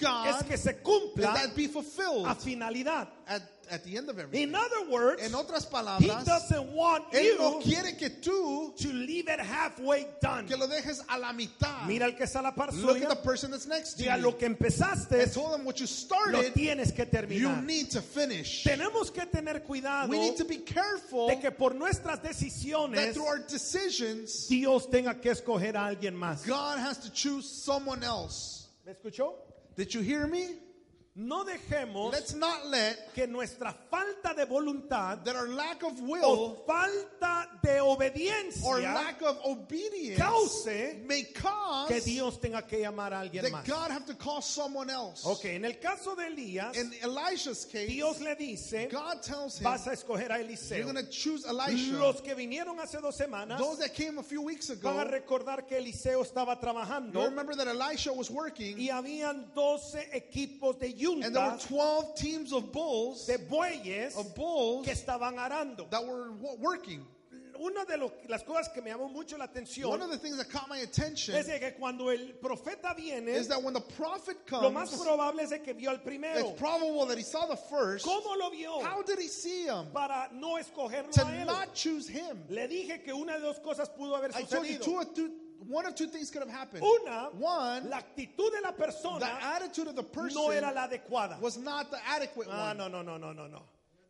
[0.00, 3.08] God es que se cumpla that be fulfilled a finalidad.
[3.28, 4.48] at, at the end of everything.
[4.48, 8.88] In other words, En otras he palabras, doesn't want Él no quiere que tú to
[8.92, 10.46] leave it halfway done.
[10.46, 11.86] que lo dejes a la mitad.
[11.88, 14.16] Mira el que está a la par Look at the person that's next to you.
[14.22, 15.86] lo que empezaste, And told them what you
[16.30, 17.62] lo tienes que you terminar.
[17.64, 18.62] need to finish.
[18.64, 23.14] Tenemos que tener cuidado We need to be careful de que por nuestras that decisiones
[23.14, 26.46] through our decisions, Dios tenga que escoger a alguien más.
[26.46, 28.68] God has to choose someone else.
[28.86, 29.34] ¿Me escuchó?
[29.76, 30.54] Did you hear me?
[31.18, 36.04] No dejemos Let's not let que nuestra falta de voluntad that our lack of o
[36.04, 40.66] will falta de or obediencia lack of obedience cause
[41.06, 43.64] may que cause Dios tenga que llamar a alguien that más.
[43.66, 45.24] God have to call someone else.
[45.24, 49.64] Ok, en el caso de Elías, In Elisha's case, Dios le dice, God tells him,
[49.64, 50.82] vas a escoger a you're Eliseo.
[50.82, 51.96] going to choose Elisha.
[51.96, 55.10] Los que vinieron hace dos semanas Those that came a few weeks van a ago,
[55.12, 60.92] recordar que Eliseo estaba trabajando remember that Elisha was working y habían 12 equipos de
[61.12, 65.86] and there were yunta 12 teams of bulls, de bueyes of bulls que estaban arando.
[65.90, 67.06] that were wo- working.
[67.58, 70.36] Una de lo- las cosas que me llamó mucho la One atención of the things
[70.36, 73.80] that caught my attention es de que cuando el profeta viene, is that when the
[73.80, 76.38] prophet lo más comes, probable es de que vio al primero.
[76.50, 78.04] it's probable that he saw the first.
[78.04, 78.82] ¿Cómo lo vio?
[78.84, 79.86] How did he see him?
[79.90, 81.46] Para no escogerlo To a él.
[81.46, 82.44] not choose him.
[82.50, 84.84] Le dije que una de dos cosas pudo haber sucedido.
[85.66, 86.82] One or two things could have happened.
[86.82, 90.86] Una, One, la actitud de la the persona attitude of the person no era la
[90.88, 91.40] adecuada.
[91.40, 92.78] was not the adequate Ah, one.
[92.78, 93.62] no, no, no, no, no, no.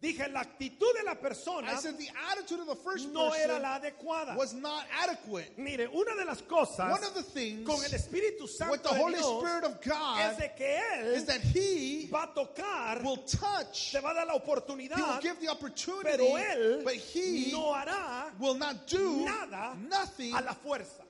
[0.02, 3.55] Dije, la actitud de la persona I said the attitude of the first no era
[3.55, 4.36] person la adecuada.
[4.36, 5.58] was not adequate.
[5.58, 8.90] Mire, una de las cosas One of the things con el Espíritu Santo with the
[8.90, 12.27] de Holy Dios Spirit of es God de que Él is that He va a
[12.39, 16.24] tocar, will touch, te va a dar la He will oportunidad, give the opportunity, pero
[16.36, 21.05] Él but He no hará will not do nada nothing a la fuerza.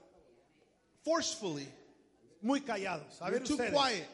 [1.07, 1.69] Forcefully.
[2.43, 3.21] Muy callados.
[3.21, 3.73] A ver too ustedes.
[3.73, 4.09] quiet.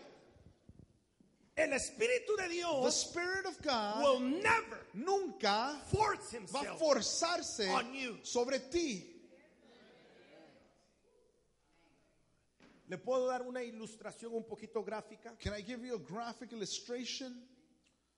[1.57, 6.79] El Espíritu de The Dios Spirit of God will never nunca force va a himself
[6.79, 8.19] forzarse on you.
[8.23, 9.09] sobre ti.
[12.89, 15.35] ¿Le puedo dar una ilustración un poquito gráfica?
[15.39, 17.35] Can I give you a graphic illustration?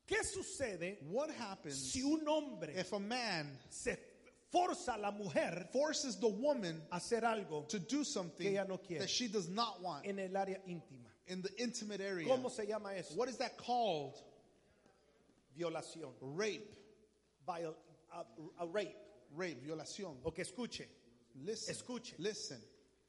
[0.06, 3.96] ¿Qué sucede What happens si un hombre if a man se
[4.54, 8.78] forza la mujer forces the woman a hacer algo to do something Que ella no
[8.78, 9.00] quiere.
[9.00, 11.09] that she does not want en el área íntima?
[11.26, 12.28] in the intimate area?
[12.28, 13.15] ¿Cómo se llama eso?
[13.16, 14.15] What is that called?
[15.59, 16.12] Violación.
[16.20, 16.69] Rape.
[17.47, 17.75] Viol-
[18.12, 18.25] a,
[18.62, 18.97] a rape.
[19.34, 20.16] Rape, violación.
[20.25, 20.86] okay escuche.
[21.44, 21.75] Listen.
[21.75, 22.15] Escuche.
[22.19, 22.59] Listen.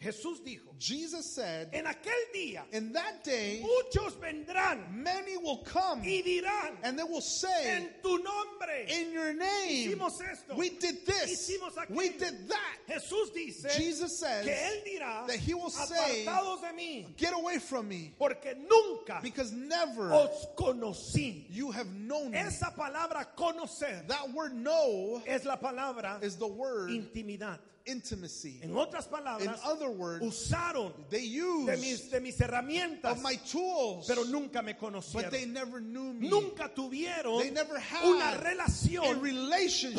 [0.02, 6.02] Jesús dijo, Jesus said, en aquel día in that day, muchos vendrán many will come
[6.04, 10.70] y dirán, and they will say, en tu nombre in your name, hicimos esto, we
[10.70, 11.96] did this, hicimos aquello.
[11.96, 12.78] we did that.
[12.90, 17.58] Jesús dice Jesus says que él dirá, that he will say, de mí, Get away
[17.58, 21.46] from me, porque nunca because never os conocí.
[21.50, 22.38] you have known me.
[22.38, 27.60] Esa palabra conocer That word know es la palabra is the word intimidad.
[27.86, 28.60] Intimacy.
[28.64, 29.08] En otras
[29.42, 34.24] In other words, usaron they de used mis, de mis herramientas, of my tools, pero
[34.24, 36.28] nunca me but they never knew me.
[36.30, 39.96] Nunca tuvieron They never had una a relationship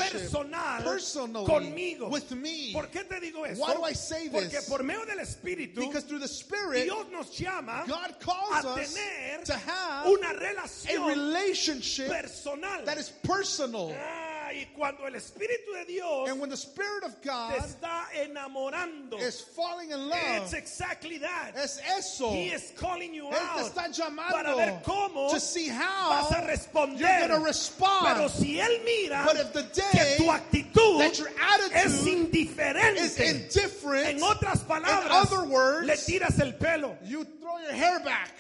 [0.85, 2.11] personal conmigo.
[2.11, 2.73] with me.
[2.73, 3.61] ¿Por qué te digo eso?
[3.63, 4.69] Why do I say Porque this?
[4.69, 8.95] por medio del Espíritu, Because through the Spirit, Dios nos llama God calls a us
[8.95, 12.85] tener to have una a relationship personal.
[12.85, 13.95] that is personal.
[13.99, 18.05] Ah, y cuando el Espíritu de Dios And when the Spirit of te God está
[18.15, 21.53] enamorando, is falling in it's love, exactly that.
[21.57, 22.31] es eso.
[22.31, 26.11] He is calling you Él te out está para ver llamando cómo to see how
[26.11, 27.45] vas a responder.
[27.45, 28.07] respond.
[28.17, 31.93] Pero si él mira But if the que day tu actitud that your attitude es
[32.03, 36.97] is indiferente, indifferent, en otras in palabras, other words, le tiras el pelo.
[37.05, 38.31] you throw your hair back.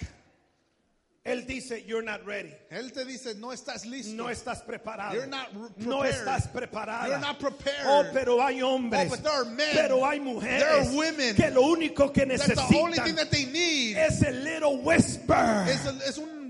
[1.26, 2.54] Él dice, you're not ready.
[2.70, 4.14] Él te dice, no estás listo.
[4.14, 5.14] No estás preparado.
[5.14, 7.08] You're not no estás preparada.
[7.08, 7.84] You're not prepared.
[7.84, 9.06] Oh, pero hay hombres.
[9.06, 9.74] Oh, but there are men.
[9.74, 10.60] Pero hay mujeres.
[10.60, 11.34] There are women.
[11.34, 14.78] Que lo único que That's the only thing necesitan that they need es el little
[14.82, 15.66] whisper.
[15.68, 16.46] is, a, is un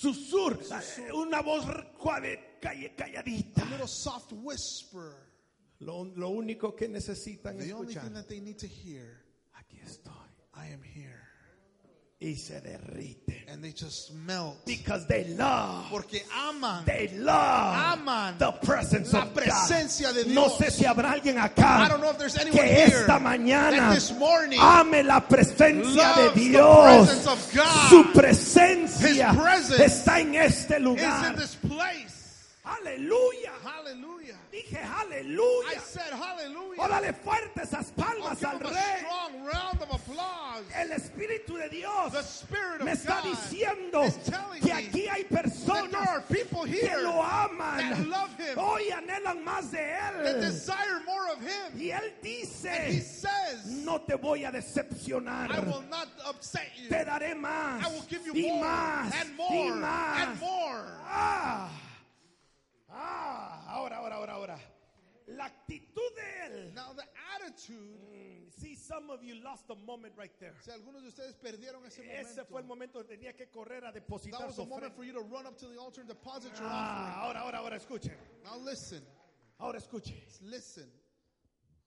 [0.00, 0.58] Susur.
[1.12, 1.66] Una voz
[2.62, 3.68] calladita.
[3.70, 5.14] little soft whisper.
[5.80, 8.02] Lo, lo único que necesitan The only escuchar.
[8.04, 9.22] thing that they need to hear,
[9.58, 10.12] Aquí estoy.
[10.54, 11.19] I am here.
[12.22, 13.46] Y se derrite.
[13.48, 14.66] And they just melt.
[14.66, 15.86] because they love.
[15.90, 16.84] Porque aman.
[16.84, 20.32] They love Aman the presence la of presencia de God.
[20.34, 20.58] No Dios.
[20.58, 23.94] sé si habrá alguien acá I don't know if there's anyone que here esta mañana
[23.94, 27.06] this morning ame la presencia de the Dios.
[27.08, 27.88] presence of God.
[27.88, 31.36] Su presencia His presence está en este is in lugar.
[31.36, 32.54] this place.
[32.66, 33.50] Aleluya.
[33.64, 34.19] Hallelujah.
[34.70, 35.80] Dije I aleluya.
[35.80, 36.80] said hallelujah.
[36.80, 38.98] Órale fuerte esas palmas al rey.
[38.98, 40.64] strong round of applause.
[40.74, 45.08] El Espíritu de Dios The Spirit of me está God diciendo is telling que aquí
[45.08, 47.78] hay personas are people que lo aman.
[47.90, 50.40] that love him, Hoy anhelan más de él.
[50.40, 51.72] desire more of him.
[51.76, 55.50] Y él And he dice, says, no te voy a decepcionar.
[55.50, 56.88] I will not upset you.
[56.88, 57.82] Te daré más.
[57.84, 59.12] I will give you y more más.
[59.20, 60.18] and y more más.
[60.28, 60.84] and more.
[61.08, 61.68] Ah,
[62.92, 63.29] ah,
[63.70, 64.60] ahora, ahora, ahora, ahora.
[65.26, 66.74] La actitud de él.
[66.74, 67.04] Now the
[67.36, 70.54] attitude, Mm, See, some of you lost a moment right there.
[70.60, 73.84] si algunos de ustedes perdieron ese Ese fue el momento, momento donde tenía que correr
[73.84, 76.00] a that depositar was su the moment for you to run up to the altar
[76.00, 78.10] and deposit your Ah, ahora, ahora, ahora, escuchen.
[78.12, 78.42] offering.
[78.44, 79.02] Now listen,
[79.60, 80.14] Ahora escuche.
[80.42, 80.90] listen.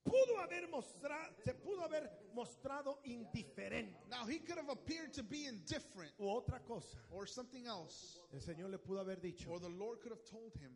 [0.06, 5.45] Pudo haber mostrado, se pudo haber mostrado indiferente Now he could have appeared to be
[5.47, 6.97] indifferent u otra cosa.
[7.12, 10.53] or something else, El Señor le pudo haber dicho, or the Lord could have told
[10.56, 10.71] him,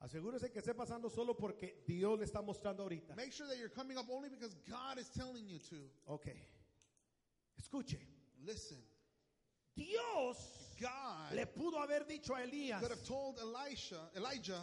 [0.00, 3.14] asegúrese que esté pasando solo porque Dios le está mostrando ahorita.
[3.16, 5.76] make sure that you're coming up only because God is telling you to.
[6.06, 6.28] Ok.
[7.58, 7.98] Escuche.
[8.44, 8.78] Listen,
[9.74, 10.36] Dios
[10.80, 14.60] God le pudo haber dicho a Elías, could have told Elisha, Elijah,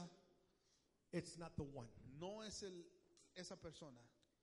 [1.12, 1.88] it's not the one.
[2.20, 2.86] no es el,
[3.36, 3.98] esa persona.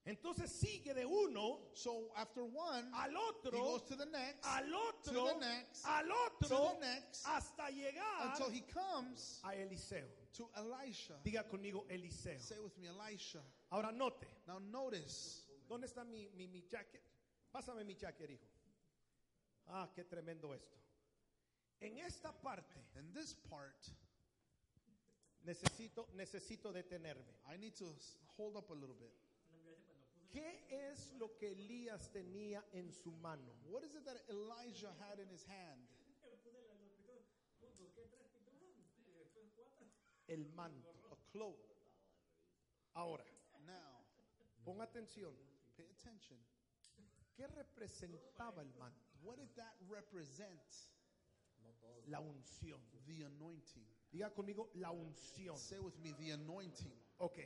[0.08, 4.64] Entonces sigue de uno So after one, al he otro, goes to the next, al
[4.64, 9.54] to otro, the next, al to otro, the next, hasta llegar until he comes a
[9.54, 10.06] Eliseo.
[10.32, 11.12] to Elisha.
[11.22, 12.40] Diga conmigo Eliseo.
[12.40, 13.40] Say with me, Elisha.
[13.70, 17.02] Ahora note, Now notice, ¿dónde está mi, mi, mi jacket?
[17.52, 18.46] Pásame mi jacket, hijo.
[19.66, 20.78] Ah, qué tremendo esto.
[21.80, 23.86] En esta parte in this part,
[25.44, 27.34] necesito, necesito detenerme.
[27.52, 27.94] I need to
[28.38, 29.12] hold up a little bit.
[30.30, 33.50] ¿Qué es lo que Elías tenía en su mano?
[33.64, 35.88] What is it that Elijah had in his hand?
[40.28, 40.90] El manto.
[41.10, 41.56] A cloak.
[42.94, 43.24] Ahora,
[43.66, 44.04] Now,
[44.64, 45.32] pon atención.
[45.76, 46.38] pay attention.
[47.34, 49.00] ¿Qué representaba el manto?
[49.22, 50.60] What did that represent?
[52.06, 52.80] La unción.
[53.06, 53.86] The anointing.
[54.12, 55.56] Diga conmigo la unción.
[55.56, 56.92] Say with me, the anointing.
[57.18, 57.38] Ok.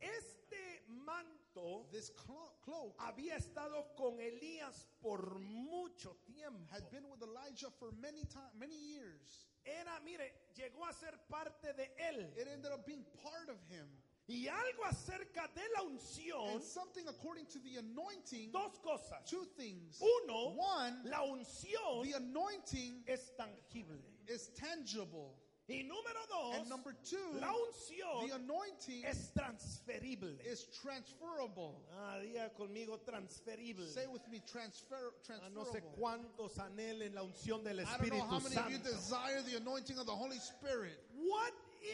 [0.00, 1.45] Este manto
[1.90, 6.66] This clo- cloak había estado con Elías por mucho tiempo.
[6.70, 9.46] had been with Elijah for many time, many years.
[9.64, 12.32] Era, mire, llegó a ser parte de él.
[12.36, 13.88] It ended up being part of him.
[14.28, 19.24] Y algo acerca de la unción, And something according to the anointing, dos cosas.
[19.28, 20.00] two things.
[20.00, 24.02] Uno, One, la unción the anointing es tangible.
[24.28, 25.36] is tangible.
[25.68, 30.38] Y número dos, And number two, la unción the anointing es transferible.
[30.44, 31.74] is transferable.
[31.98, 33.84] Ah, diga conmigo transferible.
[33.88, 35.98] Say with me, transfer, Ah, no sé transferable.
[35.98, 38.90] cuántos anhelen la unción del I don't know Espíritu how many of you Santo.
[38.92, 41.00] desire the anointing of the Holy Spirit.
[41.16, 41.52] What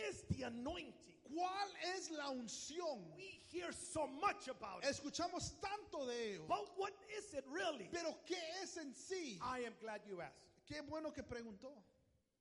[0.09, 0.93] is the anointing?
[1.35, 3.01] ¿Cuál es la unción?
[3.17, 4.91] We hear so much about it.
[4.91, 6.43] Escuchamos tanto de ello.
[6.47, 7.89] But what is it really?
[7.91, 9.39] Pero ¿qué es en sí?
[9.41, 10.37] I am glad you asked.
[10.69, 11.73] Qué bueno que preguntó.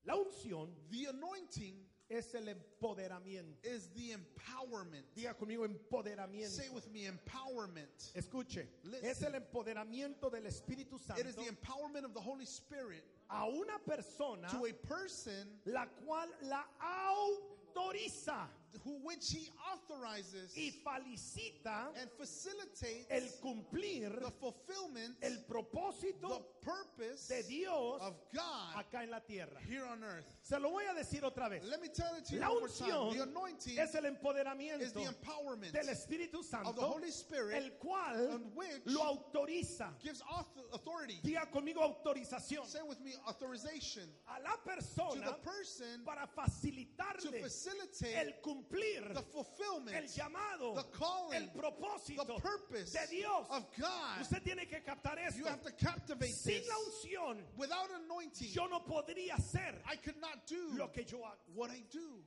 [0.06, 1.76] La unción The anointing
[2.10, 3.64] es el empoderamiento.
[3.64, 5.04] is the empowerment.
[5.16, 6.50] Diga conmigo empoderamiento.
[6.50, 8.12] Say with me, empowerment.
[8.16, 9.10] Escuche, Listen.
[9.10, 13.46] es el empoderamiento del Espíritu It is Santo the empowerment of the Holy Spirit a
[13.48, 18.48] una persona to a person la cual la autoriza
[18.84, 26.46] who which he authorizes y felicita and facilitates el cumplir the fulfillment, el the propósito
[26.62, 29.58] purpose de Dios of God acá en la tierra.
[29.68, 30.26] here on earth.
[30.44, 31.64] Se lo voy a decir otra vez.
[31.64, 35.02] Let me tell it to you La unción The anointing es el is empoderamiento the
[35.10, 39.90] empowerment del Espíritu of the Santo, Holy Spirit el cual which lo autoriza.
[40.02, 41.20] gives author- authority.
[41.24, 46.42] Diga conmigo autorización Say with me, authorization a la to persona the person para to
[46.42, 53.08] facilitarle facilitate el cumplir the el fulfillment, llamado, the calling, el propósito the purpose de
[53.10, 53.46] Dios.
[53.50, 54.22] of God.
[54.22, 55.38] Usted tiene que captar esto.
[55.40, 56.68] You have to captivate Sin this.
[56.70, 61.18] la unción, Without anointing, yo no podría hacer I could not do lo que yo
[61.20, 61.38] hago.
[61.56, 62.24] what I do.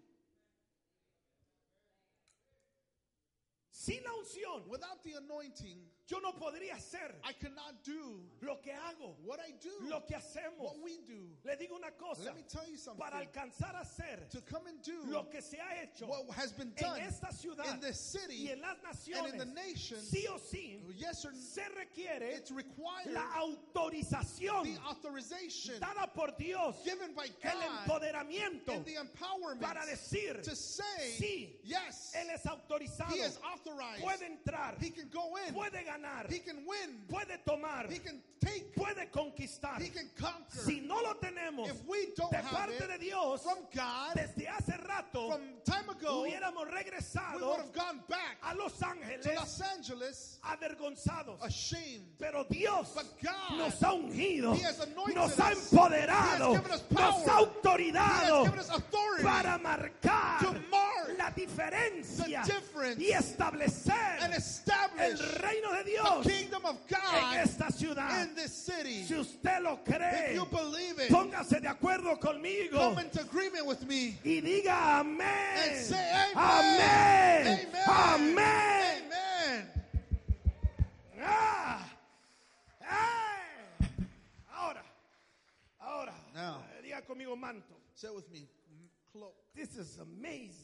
[3.71, 8.73] Sin la unción, Without the anointing, yo no podría hacer I cannot do lo que
[8.73, 9.17] hago.
[9.25, 9.71] what I do.
[9.89, 10.59] lo que hacemos.
[10.59, 13.03] what we do, Le digo una cosa, let me tell you something.
[13.03, 16.53] para alcanzar a hacer To come and do lo que se ha hecho what has
[16.53, 19.55] been done en esta ciudad in this city y en las and in the naciones,
[19.55, 25.75] nations, sí o sí, yes or no, se requiere it's required la autorización the authorization
[25.81, 30.83] dada por Dios, given by el God empoderamiento and the empowerment para decir, to say,
[31.19, 34.03] sí, yes, Él es autorizado, He is authorized.
[34.03, 35.55] puede entrar, He can go in.
[35.55, 35.94] puede ganar,
[36.29, 37.03] He can win.
[37.09, 38.75] puede tomar, He can take.
[38.75, 39.81] puede conquistar.
[39.81, 40.59] He can conquer.
[40.59, 44.49] Si no lo tenemos If we don't de parte it de Dios, from God, desde
[44.49, 49.35] hace rato from time ago, we hubiéramos regresado have gone back a Los to Ángeles
[49.35, 51.41] Los Angeles avergonzados.
[51.43, 52.05] ashamed.
[52.19, 53.93] Pero Dios But God, nos ha
[54.81, 56.55] anointed nos ha empoderado,
[56.91, 57.39] nos ha
[58.71, 65.84] authority para marcar to mark la diferencia the difference y establecer and el reino de
[65.85, 68.23] the Dios kingdom of en esta ciudad.
[68.29, 69.05] in this city.
[69.05, 73.67] Si usted lo If cree, you believe it, póngase de acuerdo conmigo come into agreement
[73.67, 75.23] with me y diga amén.
[75.69, 77.69] and say amen.
[77.87, 79.05] Amén.
[79.07, 79.71] Amén.
[81.27, 81.81] Ah.
[82.83, 83.97] ¡Eh!
[84.53, 84.83] Ahora,
[85.81, 86.63] ahora, Now.
[86.83, 87.75] diga conmigo manto.
[87.95, 88.49] Say it with me.
[89.13, 89.35] Cloak.
[89.55, 90.64] This is amazing.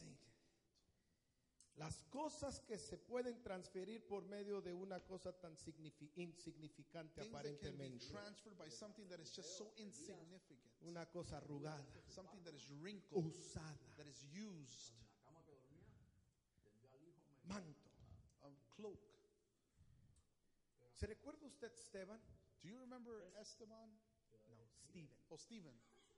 [1.81, 7.33] Las cosas que se pueden transferir por medio de una cosa tan signifi- insignificante Things
[7.33, 8.07] that can be aparentemente.
[8.11, 10.61] transferred by something that is just so insignificant.
[10.83, 14.93] Una cosa arrugada, Something that is wrinkled, usada, that is used.
[17.45, 17.89] manto.
[18.43, 19.01] A cloak.
[20.95, 22.21] ¿Se recuerda usted Esteban?
[22.63, 23.89] Do you remember Esteban?
[24.49, 25.09] No, Steven.
[25.31, 25.75] Oh, Stephen.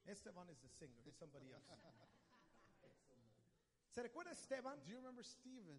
[0.06, 1.62] Esteban is the singer, he's somebody else.
[3.94, 4.80] ¿Se recuerda Esteban?
[4.84, 5.78] Do you remember Stephen?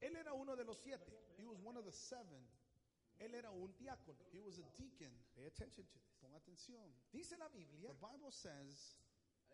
[0.00, 1.12] Él era uno de los siete.
[1.38, 2.46] He was one of the seven.
[3.18, 4.16] Él era un diácono.
[4.32, 5.12] He was a deacon.
[5.36, 6.14] Pay attention to this.
[6.20, 6.90] Pon atención.
[7.12, 8.96] Dice la Biblia The Bible says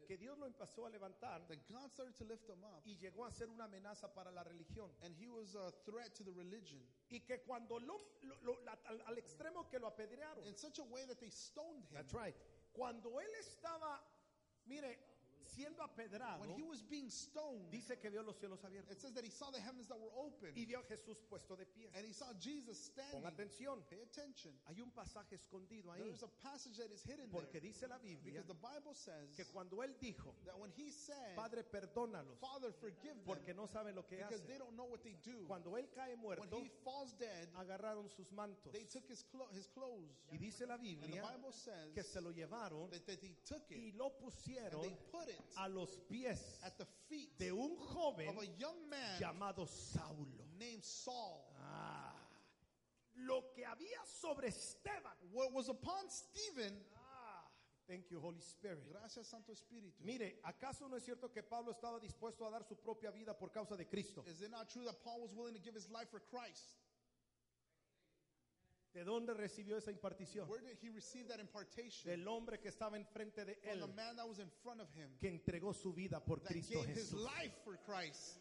[0.06, 3.24] que Dios lo empezó a levantar that God started to lift him up, y llegó
[3.26, 4.90] a ser una amenaza para la religión.
[5.02, 6.80] and he was a threat to the religion
[7.10, 10.44] Y que cuando lo, lo- lo- la- al, al extremo que lo apedrearon.
[10.46, 11.94] in such a way that they stoned him.
[11.94, 12.36] That's right.
[12.72, 14.00] Cuando él estaba,
[14.66, 14.98] mire,
[15.56, 19.12] siendo apedrado, When he was being stoned, dice que vio los cielos abiertos it says
[19.14, 21.88] that he saw the heavens that were open, y vio a Jesús puesto de pie.
[21.94, 23.22] and he saw Jesus standing.
[23.22, 23.82] Pon atención.
[23.88, 24.52] Pay attention.
[24.66, 27.88] Hay un pasaje escondido ahí There is a passage that is hidden porque there dice
[27.88, 31.62] la Biblia because the Bible says que cuando él dijo, that when he said, Padre,
[31.64, 34.46] perdónalos Father, forgive them porque no saben lo que because hacen.
[34.46, 35.46] they don't know what they do.
[35.46, 39.48] Cuando él cae When muerto, he falls dead, agarraron sus mantos they took his, clo-
[39.52, 41.22] his clothes, y dice la and Biblia
[41.52, 44.96] says que se lo llevaron that, that they took it y lo and pusieron they
[45.10, 49.18] put it a los pies at the feet de un joven of a young man
[49.20, 50.46] llamado Saulo.
[50.58, 51.44] named Saul.
[51.60, 52.14] Ah,
[53.16, 55.16] lo que había sobre Esteban.
[55.32, 57.44] What was upon Stephen, Ah,
[57.88, 58.84] thank you, Holy Spirit.
[58.90, 60.02] gracias Santo Espíritu.
[60.04, 63.50] Mire, ¿acaso no es cierto que Pablo estaba dispuesto a dar su propia vida por
[63.50, 64.22] causa de Cristo?
[64.26, 66.76] Is it not true that Paul was willing to give his life for Christ?
[68.96, 70.48] ¿De dónde recibió esa impartición?
[70.48, 72.08] Where did he receive that impartation?
[72.10, 74.88] Del hombre que estaba enfrente de From él, the man that was in front of
[74.96, 77.20] him, que entregó su vida por that Cristo gave his Jesús.
[77.20, 78.38] life for Christ.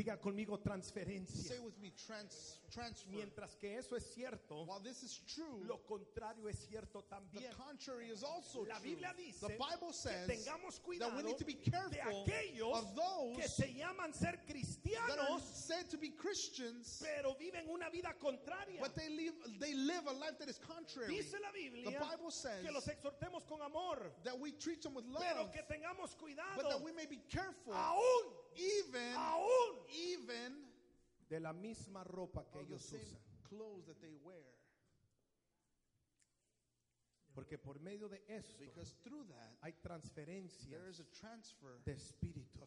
[0.00, 1.42] Diga conmigo transferencia.
[1.42, 3.10] Say with me, trans, transfer.
[3.10, 7.52] Mientras que eso es cierto, While this is true, lo contrario es cierto the también.
[7.54, 8.78] contrary is also La.
[8.78, 12.24] Biblia dice The Bible que says tengamos that cuidado we need to be de careful
[12.24, 17.36] aquellos of those que se llaman ser that are cristianos, said to be Christians, pero
[17.38, 18.80] viven una vida contraria.
[18.80, 21.14] but they live they live a life that is contrary.
[21.14, 24.94] Dice la Biblia The Bible says que los exhortemos con amor, that we treat them
[24.94, 29.76] with love, pero que tengamos but that cuidado, we may be careful, aún, even aún
[29.88, 30.68] even
[31.28, 33.18] de la misma ropa que ellos usan.
[33.48, 34.44] clothes that they wear,
[37.32, 42.58] Porque por medio de that hay transferencia there is a transfer de espíritu.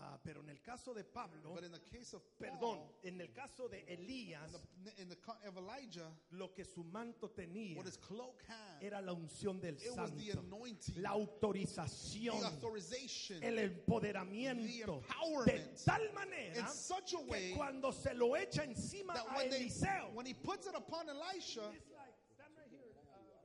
[0.00, 3.20] Ah, pero en el caso de Pablo, But in the case of perdón, Paul, en
[3.20, 7.28] el caso de Elías, in the, in the co- of Elijah, lo que su manto
[7.28, 11.10] tenía what his cloak had, era la unción del it was the santo, anointing, la
[11.10, 14.82] autorización, the authorization, el empoderamiento, the
[15.14, 19.26] empowerment, de tal manera in such a que way cuando se lo echa encima that
[19.28, 22.80] a when, they, Eliseo, when he puts it upon Elisha, It's like, stand right here,
[22.96, 23.36] Rogelio.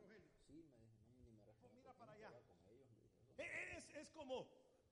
[1.75, 2.32] Mira para allá.
[3.38, 4.48] Es, es como,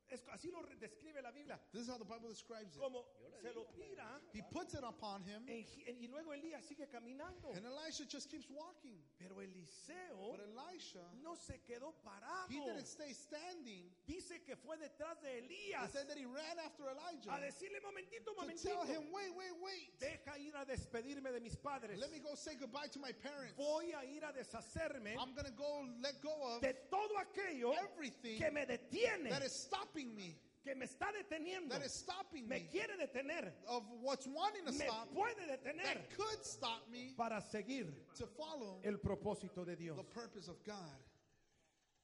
[0.10, 2.80] es- así lo describe la Biblia, This is how the Bible describes it.
[2.82, 3.06] como
[3.42, 5.66] se lo tira He puts it upon him, en-
[6.00, 7.52] y luego Elías sigue caminando.
[7.56, 9.02] and Elisha just keeps walking.
[9.18, 12.50] Pero Eliseo But Elisha, no se quedó parado.
[12.50, 13.90] he didn't stay standing.
[14.06, 18.34] Dice que fue detrás de Elías said that he ran after a Elijah decirle momentito,
[18.34, 18.70] to momentito.
[18.70, 20.00] tell him, wait, wait, wait.
[20.00, 21.98] Deja ir a despedirme de mis padres.
[22.00, 23.56] Let me go say goodbye to my parents.
[23.58, 27.74] Voy a ir a deshacerme I'm going to go let go of de todo aquello
[27.74, 32.48] everything que me detiene, that is stopping me, que me está deteniendo, that is stopping
[32.48, 36.82] me me, quiere detener, of what's wanting to me stop, puede detener that could stop
[36.92, 37.86] me para seguir
[38.18, 39.96] to follow el propósito de Dios.
[39.96, 40.98] the purpose of God.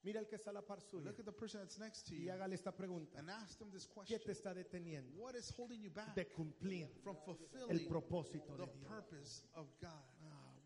[0.03, 2.15] Mira el que está a la par suya Look at the person that's next to
[2.15, 3.19] y you hágale esta pregunta.
[3.19, 4.19] and ask them this ¿Qué question.
[4.25, 8.65] te está deteniendo What is holding you back de cumplir from el fulfilling propósito the
[8.65, 8.87] de Dios?
[8.87, 9.91] purpose of God?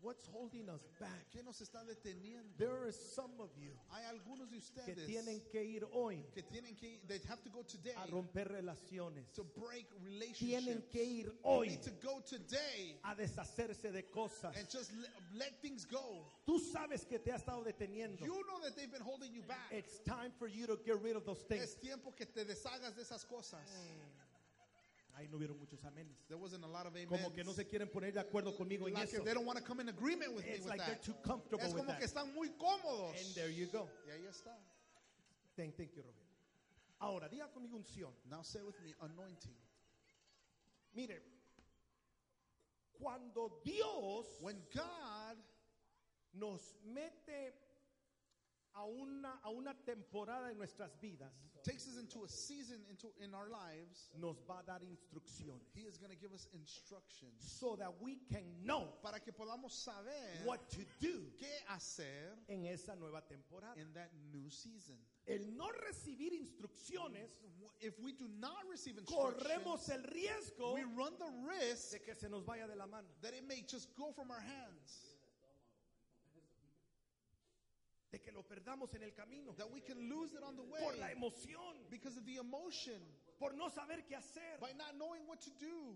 [0.02, 1.30] What's holding us back?
[1.32, 2.56] ¿Qué nos está deteniendo?
[2.58, 6.76] There are some of you Hay algunos de que tienen que ir hoy que tienen
[6.76, 9.32] que they have to go today a romper relaciones.
[9.34, 9.86] to break
[10.34, 10.92] Tienen relationships.
[10.92, 14.56] que ir hoy need to go today a deshacerse de cosas.
[14.56, 16.24] and just let, let things go.
[16.46, 18.20] Tú sabes que te ha estado deteniendo.
[18.24, 19.72] You know that they've been holding you back.
[19.72, 21.62] It's time for you to get rid of those things.
[21.62, 23.60] Es tiempo que te deshagas de esas cosas.
[23.66, 24.26] Mm.
[25.16, 26.14] Ahí no hubieron muchos amenes.
[26.28, 27.08] There wasn't a lot of amens.
[27.08, 29.24] Como que no se quieren poner de acuerdo conmigo en like eso.
[29.24, 31.02] they don't want to come in agreement with me It's with like they're that.
[31.02, 33.16] too comfortable Es with como que están muy cómodos.
[33.18, 33.88] And there you go.
[34.06, 34.54] Y ahí está.
[35.56, 36.26] Thank, thank you, Robert.
[37.00, 38.12] Ahora, diga conmigo unción.
[38.30, 39.56] Now say with me, anointing.
[40.94, 41.22] Mire,
[42.98, 45.36] cuando Dios When God
[46.34, 47.54] nos mete
[48.76, 51.32] a una, a una temporada en nuestras vidas,
[51.64, 55.66] takes us into a season into in our lives, nos va a dar instrucciones.
[55.74, 59.72] He is going to give us instructions So that we can know para que podamos
[59.72, 63.74] saber what to do qué hacer en esa nueva temporada.
[63.80, 64.96] in that new season.
[65.26, 67.30] El no recibir instrucciones,
[67.80, 72.14] If we do not receive instructions, corremos el riesgo we run the risk de que
[72.14, 73.08] se nos vaya de la mano.
[73.22, 75.15] that it may just go from our hands,
[78.16, 79.52] De que lo perdamos en el camino.
[79.58, 81.76] that we can lose it on the way Por la emoción.
[81.90, 82.98] because of the emotion,
[83.38, 84.58] Por no saber qué hacer.
[84.58, 85.94] by not knowing what to do.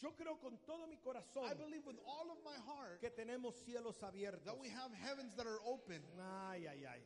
[0.00, 3.54] Yo creo con todo mi corazón I believe with all of my heart que tenemos
[3.64, 4.44] cielos abiertos.
[4.46, 6.02] that we have heavens that are open.
[6.18, 7.00] Ay, ay, ay.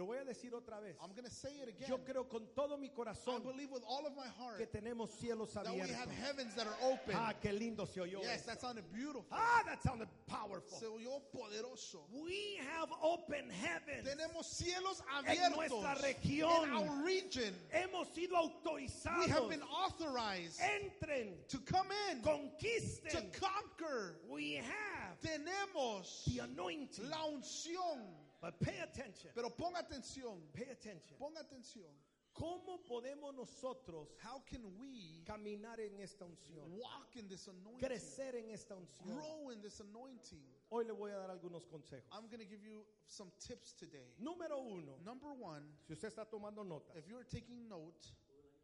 [0.00, 0.96] Lo voy a decir otra vez.
[1.02, 1.86] I'm going to say it again.
[1.86, 5.10] Yo creo con todo mi I corazón believe with all of my heart que tenemos
[5.20, 5.94] cielos that we abiertos.
[5.94, 7.14] have heavens that are open.
[7.14, 8.22] Ah, qué lindo se oyó.
[8.22, 8.46] Yes, eso.
[8.46, 9.26] that sounded beautiful.
[9.30, 10.78] Ah, that sounded powerful.
[10.78, 11.98] Se oyó poderoso.
[12.10, 14.08] We have open heavens.
[14.08, 17.52] Tenemos cielos abiertos nuestra in our region.
[17.70, 23.30] Hemos sido We have been authorized Entren, to come in, to conquisten.
[23.38, 24.16] conquer.
[24.30, 27.10] We have Tenemos the anointing.
[27.10, 27.98] la unción.
[28.40, 29.30] But pay attention.
[29.34, 30.40] Pero ponga atención.
[30.52, 31.18] Pay attention.
[31.18, 31.90] Ponga atención.
[32.32, 36.64] ¿Cómo podemos nosotros How can we caminar en esta unción?
[36.78, 37.80] walk in this anointing?
[37.86, 39.04] Crecer en esta unción.
[39.16, 40.40] Grow in this anointing.
[40.70, 42.06] Hoy le voy a dar algunos consejos.
[42.12, 44.14] I'm going to give you some tips today.
[44.22, 48.06] Número uno, Number one, si usted está tomando nota, if you're taking note,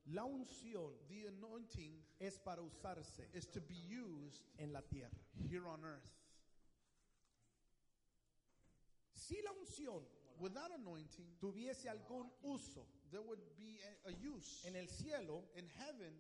[0.07, 5.11] la unción the anointing es para usarse is to be used en la tierra.
[5.51, 6.07] here on earth.
[9.29, 10.05] Si la unción
[10.39, 15.67] Without anointing, tuviese algún uso there would be a, a use en el cielo, in
[15.71, 16.12] heaven.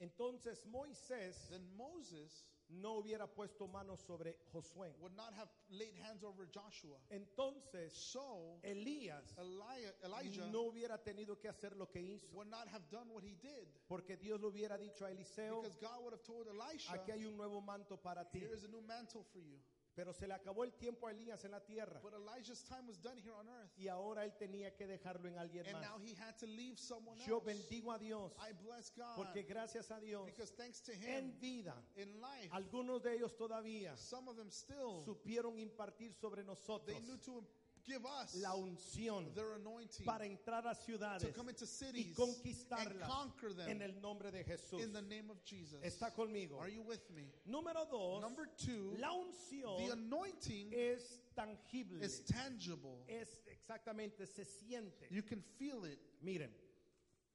[0.00, 4.94] entonces Moisés Then Moses no hubiera puesto manos sobre Josué.
[5.00, 6.98] would not have laid hands over Joshua.
[7.10, 12.68] Entonces So Elías Eli- Elijah no hubiera tenido que hacer lo que hizo, would not
[12.68, 16.12] have done what he did porque Dios le hubiera dicho a Eliseo, because God would
[16.14, 18.38] have told Elisha, aquí hay un nuevo manto para ti.
[18.40, 19.58] "Here is a new mantle for you."
[19.98, 23.02] Pero se le acabó el tiempo a Elías en la tierra But Elijah's time was
[23.02, 25.82] done here on earth, y ahora él tenía que dejarlo en alguien and más.
[25.90, 27.46] now he had to leave someone Yo else.
[27.46, 31.40] bendigo a Dios I bless God porque gracias a Dios because thanks to en Him
[31.40, 36.46] vida in life, algunos de ellos todavía some of them still supieron impartir sobre they
[36.46, 37.44] nosotros knew to
[37.88, 42.06] give us la unción their anointing para entrar a ciudades to come into y cities
[42.06, 44.80] and conquistarlas conquer them en el nombre de Jesús.
[44.82, 45.80] in the name of Jesus.
[45.82, 46.60] Está conmigo.
[46.60, 47.32] Are you with me?
[47.48, 52.02] Número dos, Number two, la the unción anointing es tangible.
[52.04, 53.02] is tangible.
[53.08, 55.08] Es exactamente, se siente.
[55.10, 55.98] You can feel it.
[56.22, 56.50] Miren.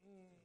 [0.06, 0.36] Mm,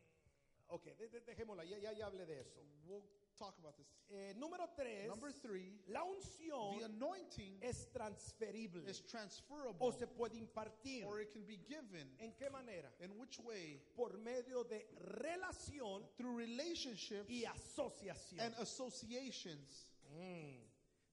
[0.68, 2.60] ok, de- de- dejémosla, ya, ya, ya hablé de eso.
[2.86, 3.02] We'll
[3.38, 3.86] talk about this.
[4.10, 10.06] Eh, número tres, Number three, la the unción anointing es transferible is transferable o se
[10.06, 11.04] puede impartir.
[11.06, 12.08] or it can be given.
[12.18, 12.90] ¿En qué manera?
[13.00, 13.80] In which way?
[13.94, 14.86] Por medio de
[15.22, 18.40] relación Through relationships y asociación.
[18.40, 19.86] and associations.
[20.16, 20.60] Mm.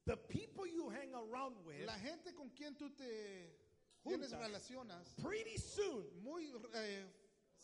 [0.05, 3.49] The people you hang around with La gente con quien tú te
[4.03, 7.05] tienes juntas, relacionas, pretty soon muy eh,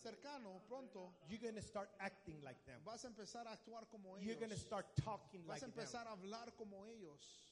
[0.02, 2.80] cercano, pronto, you're going to start acting like them.
[2.84, 6.08] vas a empezar a actuar como You're going to start talking like Vas a them.
[6.08, 7.48] a hablar como ellos.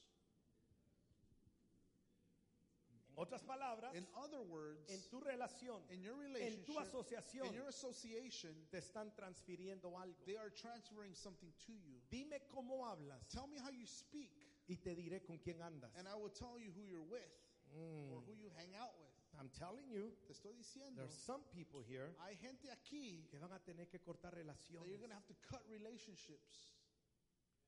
[3.16, 7.46] En otras palabras, In other words, en tu relación, in your en relationship, tu asociación,
[7.48, 10.16] in your association, te están transfiriendo algo.
[10.24, 12.00] they are transferring something to you.
[12.10, 14.30] Dime cómo hablas Tell me how you speak,
[14.68, 15.90] y te diré con quién andas.
[15.98, 17.28] and I will tell you who you're with
[17.72, 18.10] Mm.
[18.12, 19.12] or who you hang out with.
[19.38, 23.52] I'm telling you, Te estoy diciendo, there's some people here hay gente aquí que van
[23.52, 24.38] a tener que cortar that
[24.70, 26.74] you're relaciones going to have to cut relationships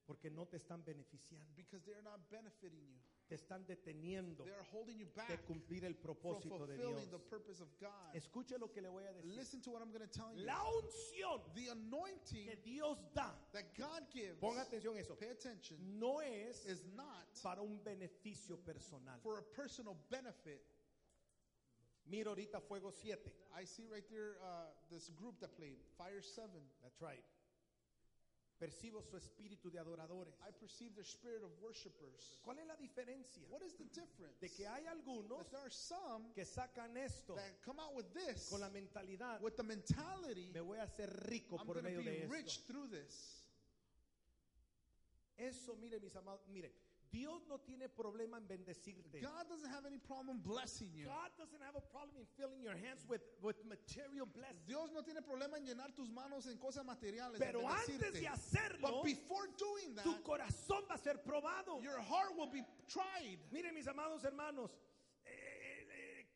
[0.04, 2.98] porque no te están beneficiando, because they're not benefiting you.
[3.28, 6.84] te están deteniendo They are holding you back de cumplir el from propósito de Dios.
[6.90, 8.14] fulfilling the purpose of God.
[8.14, 9.36] Escuche lo que le voy a decir.
[9.36, 10.44] Listen to what I'm going to tell you.
[10.44, 15.30] La unción The anointing que Dios da, that God gives, ponga atención a eso, pay
[15.30, 19.18] attention, no es is not para un beneficio personal.
[19.22, 20.60] for a personal benefit.
[22.12, 23.16] Mira ahorita Fuego 7.
[23.58, 26.44] I see right there uh, this group that played Fire 7.
[26.82, 27.24] That's right.
[28.60, 30.34] Percibo su espíritu de adoradores.
[30.46, 32.38] I perceive their spirit of worshipers.
[32.44, 33.42] ¿Cuál es la diferencia?
[33.48, 34.38] What is the difference?
[34.40, 38.12] De que hay algunos That there are some que sacan esto that come out with
[38.12, 42.04] this, con la mentalidad, with the mentality, me voy a hacer rico I'm por medio
[42.04, 42.72] be de rich esto.
[42.72, 43.40] through this.
[45.38, 46.70] Eso, mire mis amados, mire,
[47.12, 49.20] Dios no tiene problema en bendecirte.
[49.20, 51.04] God doesn't have any problem blessing you.
[51.04, 54.64] God doesn't have a problem in filling your hands with, with material blessings.
[54.66, 57.38] Dios no tiene problema en llenar tus manos en cosas materiales.
[57.38, 61.82] Pero antes de hacerlo, But before doing that, tu corazón va a ser probado.
[61.82, 63.38] your heart will be tried.
[63.52, 64.70] Mire, mis amados hermanos,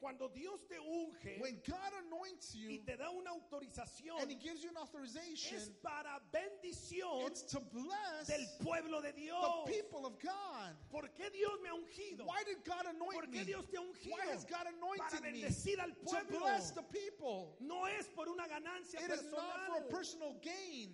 [0.00, 4.36] cuando Dios te unge When God anoints y you te da una autorización, and He
[4.36, 9.64] gives you an authorization, es para bendición it's to bless del pueblo de Dios.
[9.66, 10.76] the people of God.
[10.90, 12.26] ¿Por qué Dios me ha ungido?
[12.26, 14.12] Why did God anoint ¿Por qué Dios te ha ungido?
[14.12, 15.32] Why has God Para anointed me?
[15.42, 16.40] bendecir al To pueblo.
[16.40, 17.56] bless the people.
[17.60, 19.90] No es por una ganancia It is not for a personal.
[19.90, 20.92] personal gain.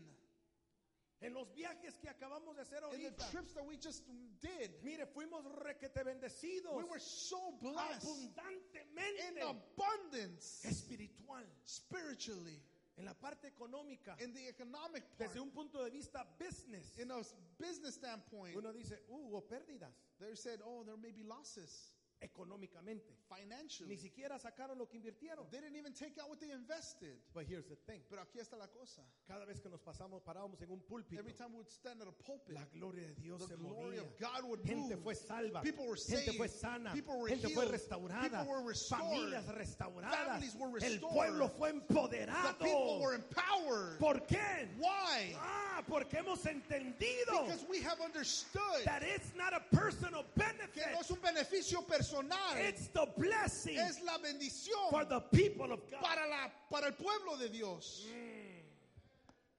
[1.22, 4.02] En los viajes que acabamos de hacer In the ahorita, trips that we just
[4.40, 6.74] did, mire, fuimos requete bendecidos.
[6.76, 8.02] We were so blessed.
[8.04, 10.64] In abundantemente abundance.
[10.64, 11.44] Espiritual.
[11.64, 12.60] spiritually,
[12.96, 17.10] En la parte económica, in the economic part, desde un punto de vista business, in
[17.10, 17.22] a
[17.58, 18.56] business standpoint.
[18.56, 21.91] uno dice, uh, hubo pérdidas They said, oh, there may be losses
[22.22, 23.16] económicamente.
[23.28, 23.88] financially.
[23.88, 25.48] Ni siquiera sacaron lo que invirtieron.
[25.50, 27.16] They didn't even take out what they invested.
[27.34, 28.00] But here's the thing.
[28.10, 29.00] Pero aquí está la cosa.
[29.26, 32.08] Cada vez que nos pasamos, parábamos en un púlpito, Every time we would stand at
[32.08, 34.00] a pulpit, la gloria de Dios the se glory movía.
[34.02, 35.02] of God would Gente move.
[35.02, 36.36] fue salva, People were gente saved.
[36.36, 37.72] fue sana, People were gente fue healed.
[37.72, 39.00] restaurada, People were restored.
[39.02, 41.00] familias restauradas, Families were el restored.
[41.12, 43.00] pueblo fue The people empoderado.
[43.00, 43.98] were empowered.
[43.98, 44.68] ¿Por qué?
[44.78, 45.34] Why?
[45.40, 50.92] Ah, porque hemos entendido Because we have understood that it's not a personal que benefit,
[50.92, 52.11] no es un beneficio personal,
[52.58, 56.00] it's the blessing es la bendición for the people of God.
[56.02, 58.06] para, la, para el pueblo de Dios.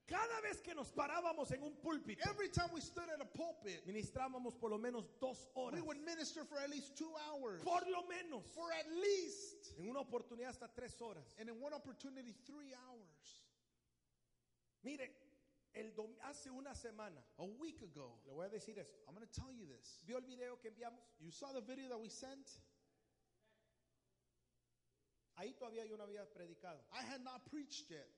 [0.06, 3.86] Cada vez que nos parábamos en un púlpito, Every time we stood at a pulpit,
[3.86, 5.74] ministrábamos por lo menos dos horas.
[5.74, 7.62] we would minister for at least two hours.
[7.62, 8.44] Por lo menos.
[8.54, 9.72] For at least.
[9.78, 11.34] En una oportunidad hasta tres horas.
[11.40, 13.42] And in one opportunity, three hours.
[14.84, 15.08] Mire,
[15.74, 18.96] el dom- hace una semana, A week ago, le voy a decir esto.
[19.06, 20.00] I'm going to tell you this.
[20.06, 21.00] ¿Vio el video que enviamos?
[21.20, 22.48] You saw the video that we sent?
[25.36, 26.84] Ahí todavía yo no había predicado.
[26.92, 28.08] I had not preached yet.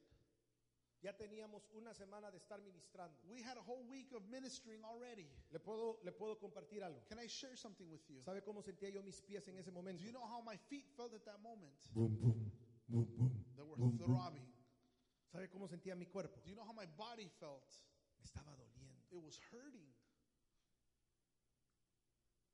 [1.03, 3.17] Ya teníamos una semana de estar ministrando.
[3.29, 5.29] We had a whole week of ministering already.
[5.51, 7.03] Le puedo, le puedo compartir algo.
[7.09, 8.23] Can I share something with you?
[8.23, 10.01] ¿Sabe cómo sentía yo mis pies en ese momento?
[10.03, 11.73] Do you know how my feet felt at that moment?
[11.95, 12.51] Boom, boom,
[12.89, 13.45] boom, boom.
[13.57, 14.56] They were boom, boom.
[15.37, 16.41] ¿Sabe cómo sentía mi cuerpo?
[16.43, 17.69] Do you know how my body felt?
[18.19, 19.05] Me estaba doliendo.
[19.11, 19.93] It was hurting.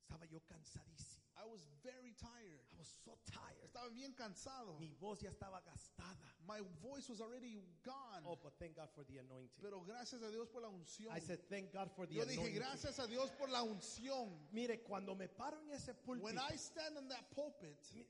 [0.03, 1.23] Estaba yo cansadísimo.
[1.35, 2.59] I was very tired.
[2.71, 3.63] I was so tired.
[3.63, 4.77] Estaba bien cansado.
[4.79, 6.17] Mi voz ya estaba gastada.
[6.45, 8.23] My voice was already gone.
[8.25, 9.61] Oh, but thank God for the anointing.
[9.61, 11.09] Pero gracias a Dios por la unción.
[11.15, 12.55] I said, thank God for the Yo dije, anointing.
[12.59, 14.29] gracias a Dios por la unción.
[14.51, 18.05] Mire, cuando me paro en ese púlpito, When I stand on that pulpit, mi-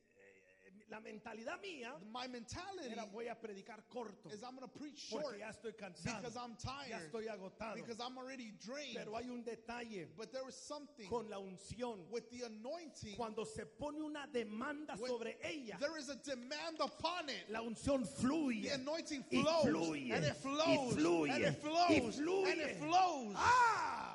[0.89, 5.09] la mentalidad mía my mentality era voy a predicar corto is I'm going to preach
[5.09, 7.75] short porque ya estoy cansado, because I'm ya tired, estoy agotado.
[7.75, 8.97] because I'm already drained.
[8.97, 13.15] Pero hay un detalle But there was something con la unción with the anointing.
[13.15, 15.77] cuando se pone una demanda sobre ella.
[15.79, 17.49] There is a demand upon it.
[17.49, 18.63] La unción fluye.
[18.63, 22.51] The anointing y flows, fluye, and it y flows, fluye, and it y flows, fluye.
[22.51, 23.35] and it flows.
[23.35, 24.12] Ah,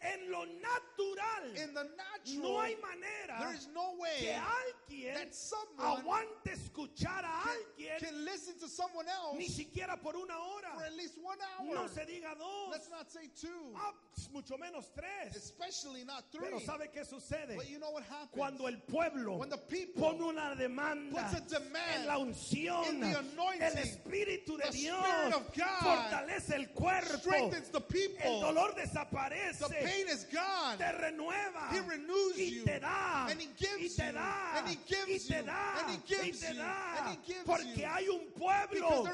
[0.00, 5.30] En lo natural In the natural, no hay manera there is no way que alguien
[5.78, 10.74] aguante escuchar a can, alguien can listen to someone else ni siquiera por una hora.
[10.74, 10.84] for
[11.26, 11.74] one hour.
[11.74, 13.92] No se diga dos, Let's not say two, ah,
[14.32, 15.34] mucho menos tres.
[15.36, 16.44] especially not three.
[16.46, 17.56] Pero ¿sabe qué sucede?
[17.56, 18.30] But you know what happens?
[18.32, 22.84] Cuando el pueblo When the people pone una demanda puts a demand en la unción,
[22.88, 27.68] in the anointing, el Espíritu de the Dios Spirit of God fortalece el cuerpo, strengthens
[27.70, 28.24] the people.
[28.24, 30.78] el dolor desaparece, the pain is gone.
[30.78, 34.12] te renueva He renews y te da And he gives y te you.
[34.12, 35.46] da And he gives y te you.
[35.46, 36.58] da And he gives y te you.
[36.60, 39.04] da And he gives porque hay un pueblo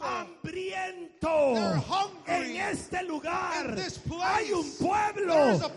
[0.00, 1.49] hambriento
[2.26, 3.76] en este lugar
[4.22, 5.70] hay un pueblo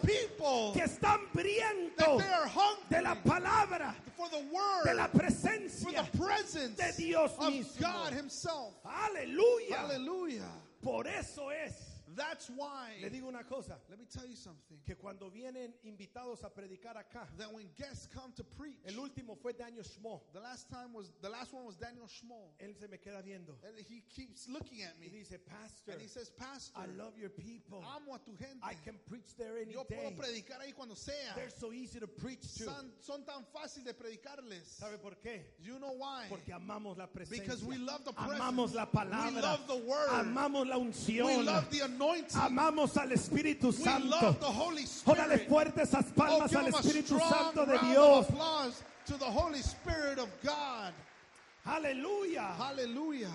[0.73, 2.17] que está hambriento
[2.89, 3.95] de la palabra
[4.85, 7.87] de la presencia de Dios mismo.
[8.83, 9.83] Aleluya.
[10.81, 12.99] Por eso es That's why.
[13.01, 14.77] le digo una cosa Let me tell you something.
[14.85, 19.35] que cuando vienen invitados a predicar acá That when guests come to preach, el último
[19.41, 22.87] fue Daniel Schmo the last time was the last one was Daniel Schmoll, él se
[22.87, 26.29] me queda viendo and he keeps looking at y me, dice pastor and he says,
[26.29, 28.59] "Pastor, I love your people amo a tu gente.
[28.63, 31.13] I can preach there any Yo puedo predicar ahí cuando sea.
[31.35, 34.63] they're so easy to preach to Son, son tan fácil de predicarles.
[34.79, 35.41] ¿sabe por qué?
[35.59, 36.27] You know why?
[36.29, 37.43] Porque amamos la presencia.
[37.43, 38.39] Because we love the presence.
[38.41, 39.33] amamos la palabra.
[39.33, 40.09] We love the word.
[40.09, 41.45] Amamos la We unción.
[41.45, 42.02] love the anointing.
[42.35, 44.07] Amamos al Espíritu Santo.
[44.07, 45.47] love the Holy Órale Spirit.
[45.49, 48.27] fuerte esas Oh, palmas give al Espíritu Santo de Dios.
[51.65, 52.43] Aleluya.
[52.57, 53.31] Hallelujah.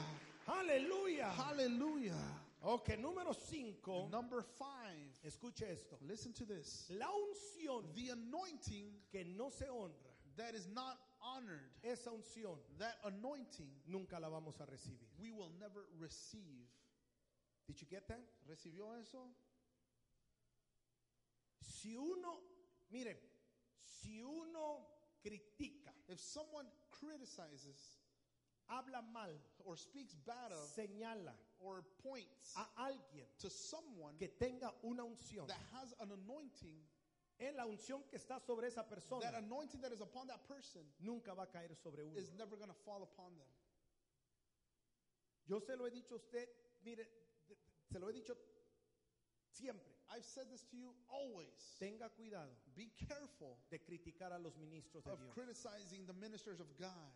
[0.46, 1.30] Aleluya.
[1.30, 2.14] Hallelujah.
[2.62, 4.08] Ok, número 5.
[4.10, 5.12] Number five.
[5.24, 5.96] Escuche esto.
[6.06, 6.86] Listen to this.
[6.90, 12.96] La unción The anointing que no se honra, that is not honored, esa unción that
[13.04, 15.06] anointing nunca la vamos a recibir.
[15.20, 16.66] we will never receive.
[17.68, 18.20] Did you get that?
[18.48, 19.28] ¿Recibió eso?
[21.60, 22.40] Si uno,
[22.90, 23.16] mire,
[23.82, 24.86] si uno
[25.22, 27.98] critica, If someone criticizes
[28.68, 29.30] habla mal,
[29.64, 35.46] or speaks bad of señala or points a alguien to someone que tenga una unción,
[35.46, 36.80] that has an anointing,
[37.38, 40.82] en la unción que está sobre esa persona, that anointing that is upon that person
[41.00, 42.16] nunca va a caer sobre uno.
[42.16, 43.48] is never going to fall upon them.
[45.46, 46.48] Yo se lo he dicho a usted,
[46.84, 47.06] mire,
[47.90, 48.34] se lo he dicho
[49.50, 49.92] siempre.
[50.10, 51.76] I've said this to you always.
[51.78, 55.34] Tenga cuidado Be careful de criticar a los ministros de of Dios.
[55.34, 57.12] criticizing the ministers of God.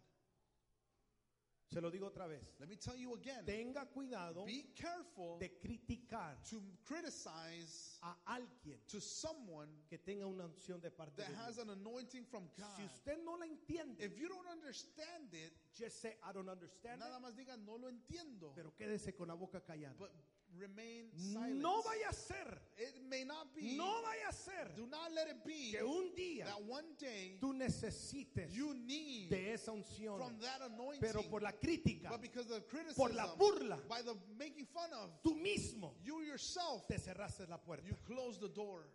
[1.73, 2.43] Se lo digo otra vez.
[2.61, 3.47] Let me tell you again.
[3.47, 10.45] Tenga cuidado Be careful de criticar to criticize a alguien to someone que tenga una
[10.45, 11.67] unción de parte de that has Dios.
[11.67, 12.85] an anointing from Si God.
[12.85, 17.17] usted no la entiende, If you don't understand it, just say I don't understand nada
[17.17, 19.97] it, más diga no lo entiendo, pero quédese con la boca callada.
[19.99, 20.11] but
[20.59, 21.61] remain silent.
[21.61, 23.77] No vaya a ser, It may not be.
[23.77, 27.38] no vaya a ser Do not let it be que un día that one day
[27.41, 32.21] tú necesites you need de esa unción, from that anointing, pero por la crítica, but
[32.21, 36.23] because of the por criticism, la burla, by the making fun of, tú mismo you
[36.23, 37.87] yourself, te cerraste la puerta.
[37.87, 38.87] you close the door.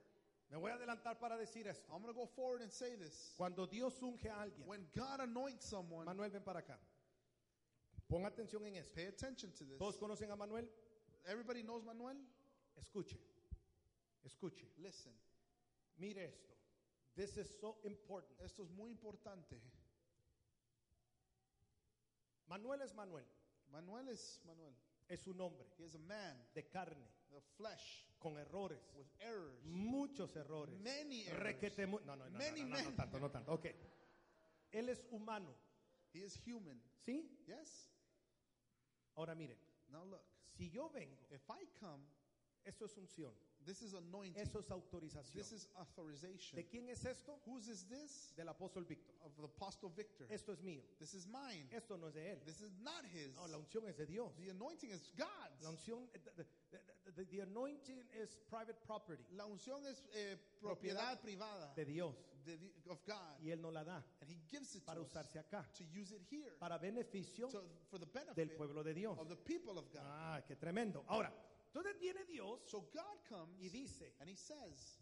[0.50, 1.92] Me voy a adelantar para decir esto.
[1.94, 3.34] I'm going to go forward and say this.
[3.36, 6.78] Cuando Dios unge a alguien, When God anoints someone, Manuel, ven para acá.
[8.10, 8.94] Pon atención en esto.
[8.96, 9.78] pay attention to this.
[9.78, 10.70] ¿Todos conocen a Manuel?
[11.28, 12.18] Everybody knows Manuel?
[12.76, 13.18] Escuche,
[14.24, 14.66] escuche.
[14.78, 15.14] Listen,
[15.98, 16.54] Mire esto.
[17.16, 18.40] This is so important.
[18.42, 19.60] esto es muy importante.
[22.48, 23.26] Manuel es Manuel.
[23.72, 24.74] Manuel is Manuel.
[25.10, 28.80] Es un hombre He is a man, de carne, the flesh, con errores.
[28.96, 29.64] with errors.
[29.66, 30.78] Muchos errores.
[30.82, 31.44] Many errors.
[31.44, 33.54] Requete mu- no, no, no, no, Many, no, no, tanto, no tanto.
[33.54, 33.66] Ok.
[34.72, 35.56] Él es humano.
[36.14, 36.82] He is human.
[36.98, 37.42] ¿Sí?
[37.48, 37.90] Yes?
[39.16, 39.58] Ahora mire,
[39.90, 40.22] Now look,
[40.58, 42.04] si yo vengo, if I come,
[42.64, 43.34] eso es unción.
[43.68, 44.42] This is anointing.
[44.42, 45.36] Eso es autorización.
[45.36, 46.56] This is authorization.
[46.56, 47.40] ¿De quién es esto?
[47.46, 48.34] Whose is this?
[48.36, 49.14] Del apóstol Víctor.
[49.26, 50.26] Of the Apostle Victor.
[50.32, 50.82] Esto es mío.
[51.00, 51.68] This is mine.
[51.72, 52.40] Esto no es de él.
[52.46, 53.36] This is not his.
[53.36, 54.32] No, la unción es de Dios.
[54.38, 55.62] The anointing is God's.
[55.62, 56.46] La unción, the, the-
[57.16, 62.58] the- the anointing is private property La unción es eh, propiedad privada de Dios de
[62.90, 63.40] of God.
[63.42, 65.84] y él no la da And he gives it to para us usarse acá, to
[65.86, 69.18] use it here para beneficio to, for the del pueblo de Dios.
[69.18, 70.02] of the people of God.
[70.04, 71.04] Ah, qué tremendo.
[71.08, 71.32] Ahora,
[71.98, 75.00] entonces viene Dios So God comes y dice, and he says,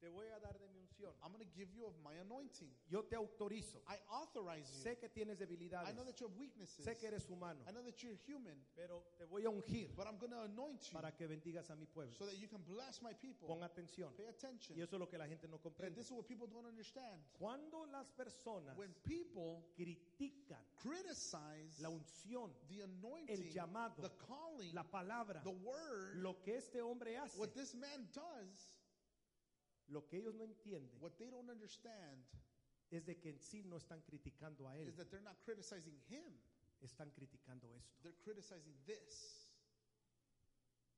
[0.00, 1.14] te voy a dar de mi unción.
[1.22, 2.68] I'm going to give you of my anointing.
[2.90, 3.80] Yo te autorizo.
[3.86, 4.82] I authorize you.
[4.82, 5.94] Sé que tienes I debilidades.
[5.94, 6.84] know that you have weaknesses.
[6.84, 7.60] Sé que eres humano.
[7.68, 10.82] I know that you're human, Pero te voy a ungir but I'm going to anoint
[10.90, 12.12] you para que bendigas a mi pueblo.
[12.16, 13.46] so that you can bless my people.
[13.46, 14.12] Pon atención.
[14.16, 14.76] Pay attention.
[14.76, 15.94] Y eso es lo que la gente no And comprende.
[15.94, 17.22] this is what people don't understand.
[17.38, 22.82] Cuando las personas When people critican criticize la unción, the
[23.28, 27.74] el llamado, the calling, la palabra, the word, lo que este hombre hace, what this
[27.74, 28.78] man does,
[29.88, 32.24] Lo que ellos no entienden What they don't understand
[32.90, 35.98] es de que en sí no están criticando a él, is that they're not criticizing
[36.08, 36.32] him,
[36.80, 37.96] están criticando esto.
[38.02, 39.48] they're criticizing this.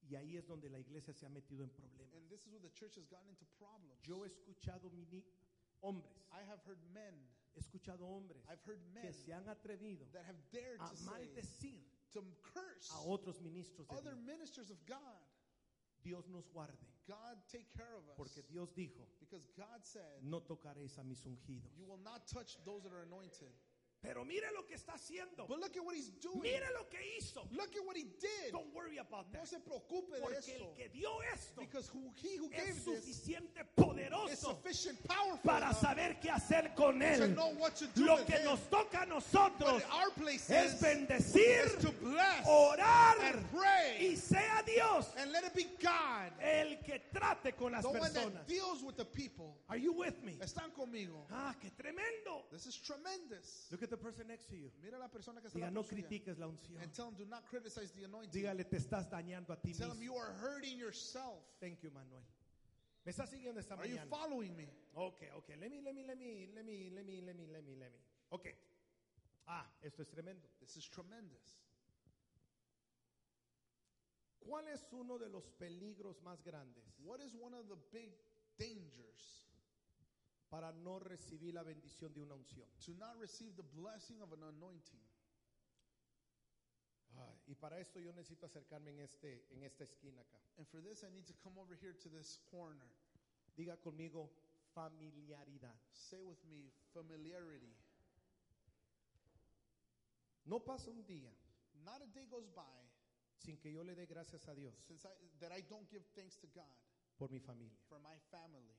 [0.06, 2.14] Y ahí es donde la iglesia se ha metido en problemas.
[2.14, 4.02] And this is where the church has gotten into problems.
[4.02, 5.24] Yo he escuchado mini
[5.80, 7.14] hombres, I have heard men,
[7.54, 10.96] he escuchado hombres I've heard men que se han atrevido that have dared a to
[10.96, 11.80] say, maldecir
[12.12, 14.26] to curse a otros ministros de other Dios.
[14.26, 15.20] ministers of God.
[16.02, 16.76] Dios nos guarde,
[17.08, 18.16] God take care of us.
[18.16, 21.72] porque Dios dijo, Because God said, no tocaréis a mis ungidos.
[21.78, 23.50] You will not touch those that are anointed.
[24.04, 25.46] Pero mire lo que está haciendo.
[25.48, 26.42] But look at what he's doing.
[26.42, 27.48] Mire lo que hizo.
[27.50, 28.52] Look at what he did.
[28.52, 29.48] Don't worry about No that.
[29.48, 30.52] se preocupe de Porque eso.
[30.52, 34.58] el que dio esto Because who, he who es gave this suficiente poderoso
[35.42, 37.34] para saber qué hacer con to él.
[37.34, 39.82] know what to do Lo que nos toca a nosotros
[40.50, 46.30] es bendecir, to bless orar and pray y sea Dios and let it be God,
[46.42, 48.32] el que trate con las the one personas.
[48.34, 49.56] that deals with the people.
[49.68, 50.36] Are you with me?
[50.40, 51.26] Están conmigo.
[51.30, 52.44] Ah, qué tremendo.
[52.50, 53.68] This is tremendous.
[53.70, 54.70] Look at the person next to you.
[54.82, 56.02] Mira la persona que está Diga, al no suya.
[56.02, 56.80] critiques la unción.
[56.82, 58.30] And tell him, do not criticize the anointing.
[58.42, 60.04] Dígale, te estás dañando a ti Tell him mismo.
[60.04, 61.42] you are hurting yourself.
[61.60, 62.22] Thank you, Manuel.
[63.04, 64.08] ¿Me está siguiendo esta Are you mañana?
[64.08, 64.68] following me?
[64.96, 65.56] Okay, okay.
[65.60, 67.92] Let me, let me, let me, let me, let me, let me, let me, let
[67.92, 67.98] me.
[68.32, 68.54] Okay.
[69.46, 70.48] Ah, esto es tremendo.
[70.60, 71.60] This is tremendous.
[74.44, 78.14] ¿Cuál es uno de los peligros más grandes What is one of the big
[78.58, 79.44] dangers
[80.50, 82.68] para no recibir la bendición de una unción?
[82.84, 85.00] to not receive the blessing of an anointing?
[87.16, 90.40] Ay, y para esto yo necesito acercarme en este, en esta esquina acá.
[90.58, 92.88] And for this, I need to come over here to this corner.
[93.56, 94.30] Diga conmigo
[94.74, 95.78] familiaridad.
[95.92, 97.74] Say with me, familiarity.
[100.44, 101.32] No pasa un día
[101.84, 102.62] Not a day goes by
[103.44, 106.36] sin que yo le dé gracias a Dios since I, that I don't give thanks
[106.38, 106.74] to God
[107.18, 107.76] por mi familia.
[107.88, 108.74] for my family.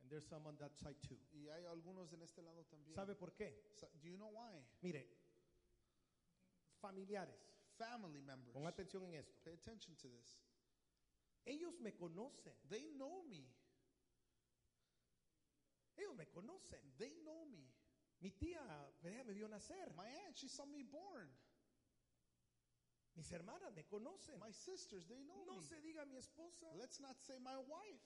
[0.00, 1.18] And there's someone that side too.
[1.32, 2.94] Y hay algunos en este lado también.
[2.94, 3.70] ¿Sabe por qué?
[3.74, 4.64] Sa- Do you know why?
[4.82, 5.06] Mire,
[6.80, 7.40] familiares,
[7.76, 8.52] Family members.
[8.52, 9.34] pon atención en esto.
[9.42, 10.38] Pay attention to this.
[11.46, 12.54] Ellos me conocen.
[12.68, 13.46] They know me.
[15.96, 16.80] Ellos me conocen.
[16.98, 17.68] They know me.
[18.20, 18.60] Mi tía
[19.02, 19.92] me vio nacer.
[19.94, 21.28] My aunt, she saw me born.
[23.14, 24.38] Mis hermanas me conocen.
[24.40, 25.62] My sisters, they know No me.
[25.62, 26.74] se diga mi esposa.
[26.74, 28.02] Let's not say my wife.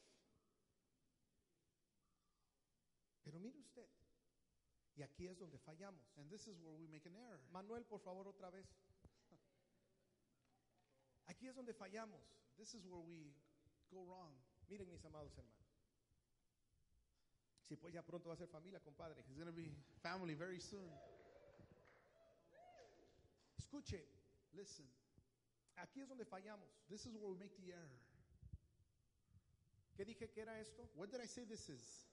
[3.25, 3.89] Pero mire usted.
[4.97, 6.05] Y aquí es donde fallamos.
[6.17, 7.41] And this is where we make an error.
[7.51, 8.67] Manuel, por favor, otra vez.
[11.27, 12.21] Aquí es donde fallamos.
[12.57, 13.33] This is where we
[13.91, 14.35] go wrong.
[14.69, 15.67] Miren, mis amados hermanos.
[17.69, 19.23] Si pues ya pronto va a ser familia, compadre.
[19.23, 19.71] He's going to be
[20.03, 20.91] family very soon.
[23.57, 24.09] Escuche,
[24.53, 24.87] Listen,
[25.81, 26.69] aquí es donde fallamos.
[26.89, 27.99] this is where we make the error.
[29.97, 30.89] ¿Qué dije que era esto?
[30.95, 32.07] What did I say this is?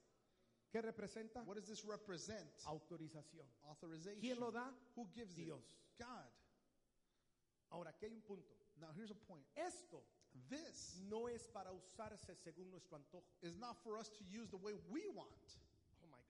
[0.71, 1.43] ¿Qué representa?
[1.45, 2.49] What does this represent?
[2.65, 3.47] Autorización.
[3.65, 4.19] Authorization.
[4.19, 4.73] ¿Quién lo da?
[4.95, 5.61] Who gives Dios.
[5.61, 6.03] it?
[6.03, 6.31] God.
[7.69, 8.55] Ahora, aquí hay un punto.
[8.77, 9.45] Now here's a point.
[9.55, 10.03] Esto
[10.49, 13.23] This no es para usarse según nuestro antojo.
[13.41, 15.29] is not for us to use the way we want.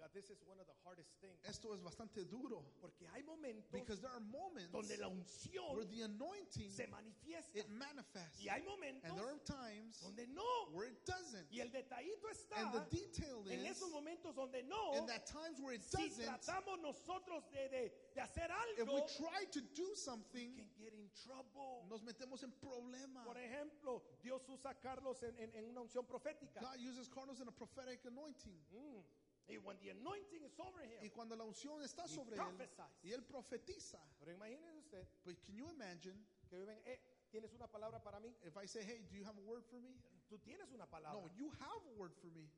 [0.06, 1.42] God, this is one of the hardest things.
[1.50, 5.86] Esto es bastante duro Porque hay momentos because there are moments donde la unción where
[5.90, 7.56] the anointing se manifiesta.
[7.58, 10.46] it manifests, Y hay momentos and there are times donde no.
[10.74, 11.50] where it doesn't.
[11.52, 14.94] Y el detallito está And the detail en is esos momentos donde no.
[14.94, 18.78] in that times where it Si doesn't, tratamos nosotros de, de, de hacer algo.
[18.78, 21.82] if we try to do something, can get in trouble.
[21.90, 23.26] nos metemos en problema.
[23.26, 26.62] Por ejemplo, Dios usa a Carlos en, en- en una unción profética.
[26.62, 28.62] God uses Carlos in a prophetic anointing.
[28.72, 29.02] Mm.
[29.48, 31.12] Y when the anointing is over Y him.
[31.12, 33.04] cuando la unción está He sobre él prophesies.
[33.04, 34.00] y él profetiza.
[34.20, 38.36] Pero imagínese usted But can you imagine que viven, eh, ¿tienes una palabra para mí?
[38.44, 39.96] if I say, hey, do you have a word for me?
[40.28, 41.22] Tú tienes una palabra.
[41.22, 42.50] No, you have a word for me.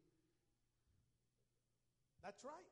[2.22, 2.66] That's right.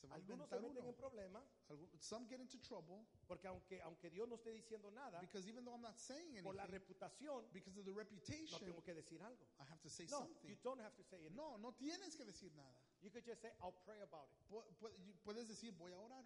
[0.00, 0.90] Se va a Algunos se inventar meten uno.
[0.90, 5.20] en problemas Algu- Some get into trouble porque aunque, aunque Dios no esté diciendo nada,
[5.20, 8.60] because even though I'm not saying por la anything, reputación, because of the no reputation,
[8.60, 9.44] tengo que decir algo.
[9.58, 10.48] I have to say No, something.
[10.48, 11.34] you don't have to say anything.
[11.36, 12.78] No, no tienes que decir nada.
[13.02, 14.48] You could just say, I'll pray about it.
[14.48, 16.24] Pu- pu- you- Puedes decir, voy a orar.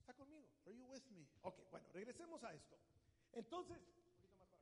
[0.00, 0.46] ¿Está conmigo?
[0.66, 1.26] Are you with me?
[1.42, 2.76] Ok, bueno, regresemos a esto.
[3.32, 4.58] Entonces, un poquito más para acá.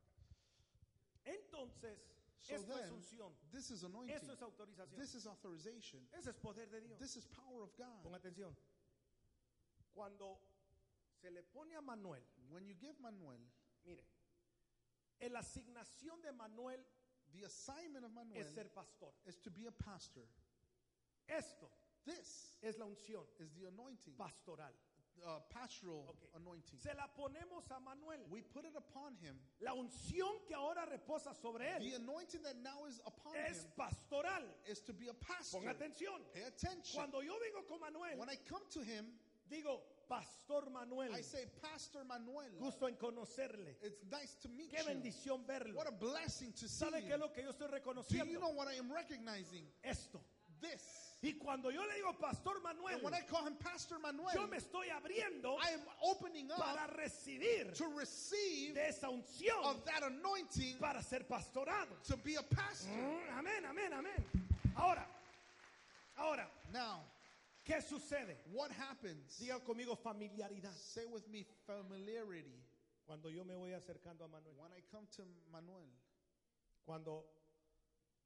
[1.25, 1.99] Entonces,
[2.39, 3.33] So esto es unción.
[3.51, 4.15] this is anointing.
[4.15, 4.99] Esto es autorización.
[4.99, 6.07] This is authorization.
[6.13, 6.99] Ese es poder de Dios.
[6.99, 8.03] This is power of God.
[8.03, 8.55] Pon atención.
[9.93, 10.39] Cuando
[11.21, 13.41] se le pone a Manuel, When you give Manuel,
[13.85, 14.05] mire,
[15.19, 16.85] en la asignación de Manuel
[17.33, 19.11] the assignment of Manuel es ser pastor.
[19.25, 20.23] is to be a pastor.
[21.27, 21.69] Esto
[22.05, 24.13] This es la unción is the anointing.
[24.17, 24.71] pastoral.
[25.25, 26.29] uh, pastoral Ok.
[26.35, 26.79] anointing.
[26.79, 28.19] Se la ponemos a Manuel.
[28.29, 29.35] We put it upon him.
[29.61, 33.71] La unción que ahora reposa sobre The él anointing that now is upon es him
[33.75, 34.43] pastoral.
[34.69, 35.59] is to be a pastor.
[35.61, 36.21] Pon atención.
[36.33, 36.95] Pay attention.
[36.95, 39.05] Cuando yo vengo con Manuel, When I come to him,
[39.49, 43.75] digo, Pastor Manuel, I say, Pastor Manuel, gusto en conocerle.
[43.81, 44.85] it's nice to meet Qué you.
[44.85, 45.75] bendición verlo.
[45.75, 47.17] What a blessing to see ¿Sabe qué es you.
[47.17, 48.39] lo que yo estoy Do you reconociendo?
[48.39, 49.67] know what I am recognizing?
[49.83, 50.21] Esto.
[50.61, 50.96] This.
[51.23, 54.57] Y cuando yo le digo Pastor Manuel, when I call him Pastor Manuel, yo me
[54.57, 60.03] estoy abriendo I am opening para up recibir to receive de esa unción of that
[60.03, 61.95] anointing para ser pastorado.
[62.03, 62.91] to be a pastor.
[62.91, 64.23] Mm, Amén, amén, amén.
[64.75, 65.07] Ahora,
[66.17, 67.01] ahora, Now,
[67.65, 68.37] ¿qué sucede?
[68.53, 69.39] what happens?
[69.39, 70.71] Diga conmigo familiaridad.
[70.75, 72.61] Say with me familiarity.
[73.07, 75.89] Cuando yo me voy acercando a Manuel, When I come to Manuel,
[76.85, 77.23] cuando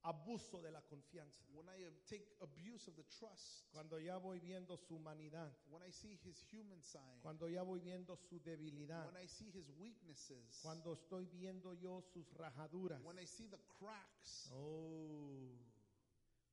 [0.03, 4.39] abuso de la confianza, when I uh, take abuse of the trust, cuando ya voy
[4.39, 9.05] viendo su humanidad, when I see his human side, cuando ya voy viendo su debilidad,
[9.05, 13.01] when I see his weaknesses, cuando estoy viendo yo sus rajaduras.
[13.03, 15.51] when I see the cracks, Oh,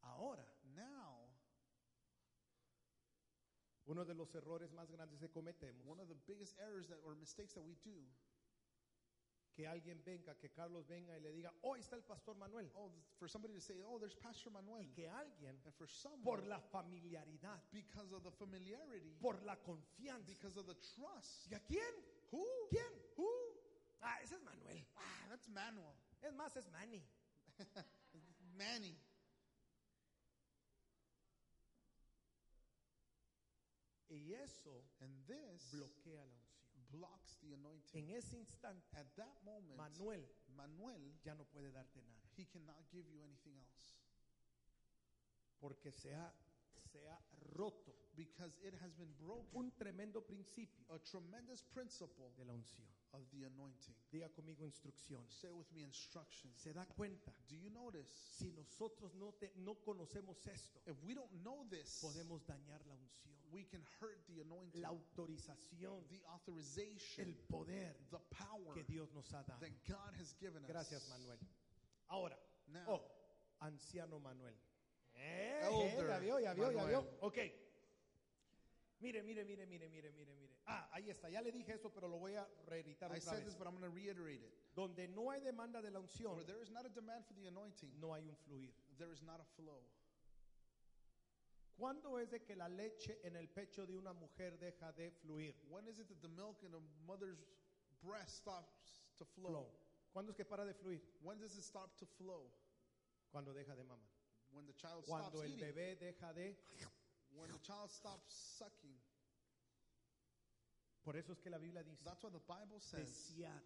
[0.03, 0.45] ahora,
[0.77, 1.25] now
[3.87, 7.15] uno de los errores más grandes que cometemos, one of the biggest errors that or
[7.15, 7.97] mistakes that we do,
[9.59, 12.71] que alguien venga, que Carlos venga y le diga, oh, ahí está el pastor Manuel.
[12.77, 16.23] oh, for somebody to say, oh, there's Pastor Manuel, Y que alguien, and for someone,
[16.23, 20.25] por la familiaridad, because of the familiarity, por la confianza.
[20.29, 21.93] because of the trust, ¿Y a quién?
[22.31, 22.47] who?
[22.71, 22.93] ¿Quién?
[23.17, 23.27] Who?
[24.01, 24.87] Ah, ese es Manuel.
[24.97, 27.03] Ah, that's Manuel, Es más, es Manny.
[28.57, 28.97] Manny.
[34.09, 36.48] Y eso And this bloquea la unción.
[36.91, 38.09] Blocks the anointing.
[38.09, 40.27] En ese instante, At that moment, Manuel
[40.57, 42.21] Manuel, ya no puede darte nada.
[42.37, 44.01] he cannot give you anything else
[45.61, 46.33] Porque se ha,
[46.93, 47.19] se ha
[47.55, 49.49] roto because it has been broken.
[49.55, 52.87] un tremendo principio A tremendous principle de la unción.
[53.13, 53.95] Of the anointing.
[54.13, 55.33] Diga conmigo instrucciones.
[55.41, 56.57] Say with me instructions.
[56.61, 57.33] Se da cuenta.
[57.49, 58.09] Do you notice?
[58.39, 62.95] Si nosotros no, te- no conocemos esto, If we don't know this, podemos dañar la
[62.95, 68.85] unción, we can hurt the anointing, la autorización, the authorization, el poder the power que
[68.85, 69.61] Dios nos ha dado.
[69.61, 70.69] that God has given us.
[70.71, 71.39] Gracias, Manuel.
[72.09, 72.39] Ahora,
[72.69, 73.01] Now, oh,
[73.61, 74.55] anciano Manuel.
[75.15, 77.03] Eh, Elder ya vio, ya vio, ya Manuel.
[77.03, 77.19] vio.
[77.23, 77.39] Ok.
[79.01, 80.48] Mire, mire, mire, mire, mire, mire, mire.
[80.71, 81.31] Ah, ahí está.
[81.31, 83.45] Ya le dije eso, pero lo voy a reeditar I otra said vez.
[83.47, 84.53] this, but I'm going to reiterate it.
[84.77, 87.47] Donde no hay demanda de la unción, Where there is not a demand for the
[87.47, 88.71] anointing, no hay un fluir.
[88.99, 89.81] there is not a flow.
[91.79, 95.55] ¿Cuándo es de que la leche en el pecho de una mujer deja de fluir?
[95.71, 97.39] When is it that the milk in a mother's
[98.03, 99.51] breast stops to flow?
[99.51, 99.71] Flow.
[100.13, 101.01] ¿Cuándo es que para de fluir?
[101.23, 102.51] When does it stop to flow?
[103.31, 104.11] Cuando deja de mamar.
[104.51, 105.61] When the child stops Cuando el eating.
[105.61, 106.57] bebé deja de...
[107.37, 108.99] When the child stops sucking.
[111.09, 113.09] Por eso es que la Biblia dice, That's what the Bible says.
[113.35, 113.63] desead,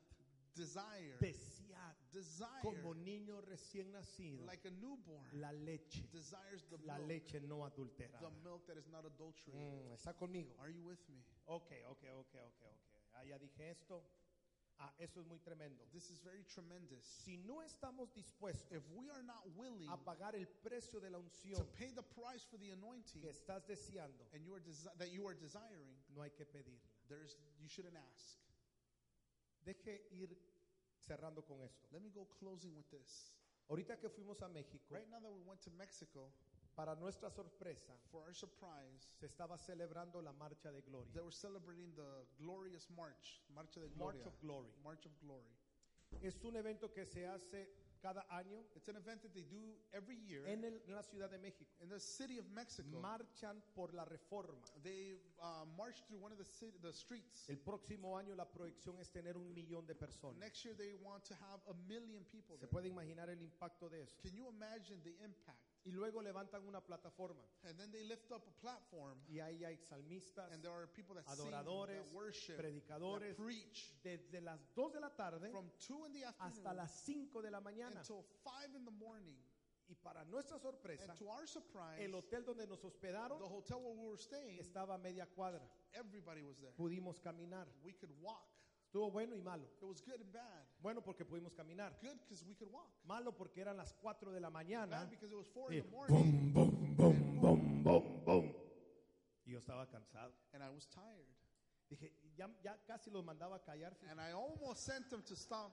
[0.55, 1.17] Desire.
[1.19, 2.63] desead, Desire.
[2.63, 5.27] como niño recién nacido, Like a newborn.
[5.41, 7.09] la leche, Desires the la milk.
[7.09, 8.21] leche no adulterada.
[8.21, 9.59] The milk that is not adulterated.
[9.61, 10.55] Mm, ¿Está conmigo?
[10.61, 11.25] Are you with me?
[11.47, 12.89] Ok, ok, ok, ok, ok.
[13.15, 14.05] Ah, ya dije esto.
[14.79, 15.85] Ah, eso es muy tremendo.
[15.93, 17.05] This is very tremendous.
[17.05, 21.19] Si no estamos dispuestos If we are not willing a pagar el precio de la
[21.19, 24.97] to unción pay the price for the anointing que estás deseando, and you are desi-
[24.99, 26.81] that you are desiring, no hay que pedirla.
[27.13, 28.39] There's you shouldn't ask.
[29.65, 30.37] Deje ir
[30.99, 31.87] cerrando con esto.
[31.93, 33.33] Let me go closing with this.
[33.69, 36.33] Ahorita que fuimos a México, Right now that we went to Mexico,
[36.75, 41.13] para nuestra sorpresa, for our surprise, se estaba celebrando la marcha de gloria.
[41.13, 44.73] they were celebrating the glorious march, Marcha de March Gloria, of Glory.
[44.83, 45.53] March of Glory.
[46.23, 47.69] Es un evento que se hace
[48.03, 51.31] cada año It's an event that they do every year en, el- en la Ciudad
[51.31, 51.71] de México.
[51.81, 52.99] in the city of Mexico.
[53.01, 54.67] Marchan por la reforma.
[54.83, 57.49] They uh, march through one of the city, the streets.
[57.49, 60.39] El próximo año la proyección es tener un millón de personas.
[60.39, 62.71] Next year they want to have a million people ¿Se there.
[62.71, 64.17] puede imaginar el impacto de eso?
[64.23, 65.62] Can you imagine the impact?
[65.85, 69.77] Y luego levantan una plataforma And then they lift up a platform, y ahí hay
[69.79, 74.61] salmistas, and there are people that sing, adoradores, that worship, predicadores, that preach desde las
[74.77, 77.97] 2 de la tarde from two in the hasta afternoon las 5 de la mañana.
[77.99, 79.37] until five in the morning.
[79.89, 83.83] Y para nuestra sorpresa, And to our surprise, el hotel donde nos hospedaron the hotel
[83.83, 85.69] where we were staying, estaba a media cuadra.
[85.95, 86.73] everybody was there.
[86.77, 87.67] Pudimos caminar.
[87.83, 88.47] We could walk.
[88.93, 89.65] Estuvo bueno y malo.
[89.81, 90.67] It was good and bad.
[90.83, 91.99] Bueno porque pudimos caminar.
[92.03, 92.91] Good because we could walk.
[93.07, 94.99] Malo porque eran las 4 de la mañana.
[94.99, 98.53] Bad because it was four Y in the morning, bum, bum, bum, bum, bum, bum.
[99.47, 100.35] Y yo estaba cansado.
[100.53, 101.27] and I was tired.
[101.89, 103.97] Dije, ya, ya casi los mandaba a callar.
[104.11, 105.73] And I almost sent them to stop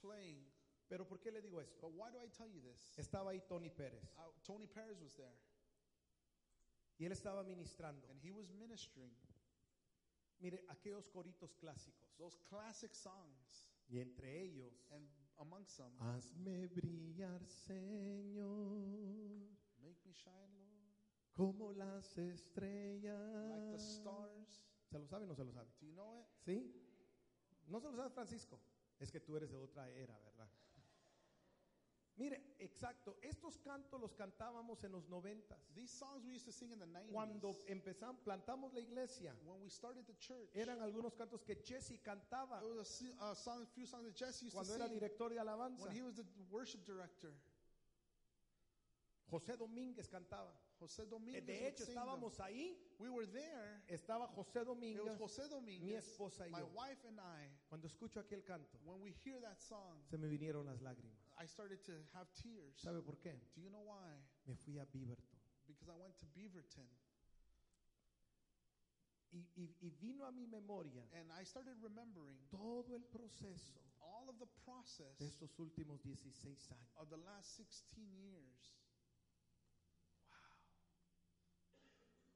[0.00, 0.46] playing.
[0.88, 1.76] Pero ¿por qué le digo esto?
[1.80, 2.94] But why do I tell you this?
[2.96, 4.04] Estaba ahí Tony Pérez.
[4.16, 5.34] Uh, Tony Perez was there,
[7.00, 8.06] Y él estaba ministrando.
[8.10, 9.10] and he was ministering.
[10.40, 12.14] Mire, aquellos coritos clásicos.
[12.16, 13.68] Those classic songs.
[13.88, 15.08] Y entre ellos, And
[15.38, 19.48] amongst them, hazme brillar, Señor,
[19.80, 20.94] Make me shine, Lord,
[21.32, 23.50] como las estrellas.
[23.50, 24.62] like the stars.
[24.90, 25.70] ¿Se lo sabe o no se lo sabe?
[25.80, 26.26] Do you know it?
[26.44, 26.74] ¿Sí?
[27.66, 28.60] ¿No se lo sabe Francisco?
[28.98, 30.50] Es que tú eres de otra era, ¿verdad?
[32.18, 35.58] Mire, exacto, estos cantos los cantábamos en los noventas.
[35.74, 37.12] These songs we used to sing in the 90s.
[37.12, 41.98] Cuando empezamos, plantamos la iglesia, when we started the church, eran algunos cantos que Jesse
[42.02, 44.94] cantaba it was a a song, few songs that Jesse used cuando to era sing
[44.98, 45.84] director de alabanza.
[45.86, 47.32] when he was the worship director.
[49.30, 50.52] José Domínguez cantaba.
[50.80, 52.02] Jose Eh, Dominguez De hecho, sing them.
[52.04, 52.76] estábamos ahí.
[52.98, 53.82] We were there.
[53.88, 55.18] Estaba José It was Domínguez.
[55.18, 56.66] Jose Dominguez, mi esposa y my yo.
[56.74, 57.50] wife and I.
[57.68, 61.27] Cuando escucho aquel canto, When we hear that song, se me vinieron las lágrimas.
[61.40, 62.76] I started to have tears.
[62.82, 63.32] ¿Sabe por qué?
[63.54, 64.18] Do you know why?
[64.46, 65.38] Me fui a Beaverton.
[65.66, 66.88] Because I went to Beaverton
[69.30, 74.26] Y, y- y vino a mi memoria and I started remembering todo el proceso all
[74.30, 76.96] of the process de estos últimos 16 años.
[76.96, 78.72] of the last 16 years.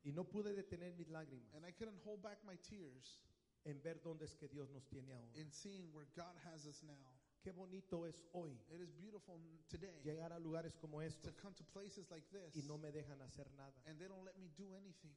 [0.05, 3.21] Y no pude detener mis lágrimas And I couldn't hold back my tears
[3.65, 5.33] en ver dónde es que Dios nos tiene ahora.
[5.37, 7.22] in seeing where God has us now.
[7.43, 9.37] Qué bonito es hoy It is beautiful
[9.69, 12.93] today llegar a lugares como to estos come to places like this y no me
[12.93, 13.75] dejan hacer nada.
[13.87, 15.13] and they don't let me do anything.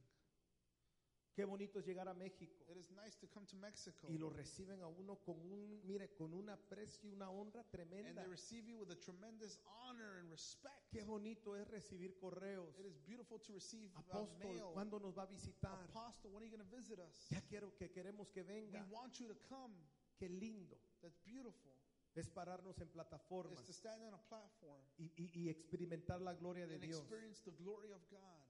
[1.36, 4.30] Qué bonito es llegar a México It is nice to come to Mexico y lo
[4.30, 8.22] reciben a uno con un, mire, con un aprecio y una honra and tremenda.
[8.24, 10.90] they receive you with a tremendous honor and respect.
[10.92, 12.80] Qué bonito es recibir correos.
[12.80, 14.72] It is beautiful to receive uh, Apóstol, mail.
[14.74, 15.78] ¿cuándo nos va a visitar?
[15.90, 17.28] Apostle, when are you going to visit us?
[17.30, 18.88] Ya quiero que queremos que We venga.
[18.90, 19.76] want you to come.
[20.18, 21.74] Qué lindo That's beautiful.
[22.16, 26.34] Es pararnos en Is plataformas to stand on a platform y, y- y experimentar la
[26.34, 27.00] gloria de and Dios.
[27.00, 28.44] experience the glory of God.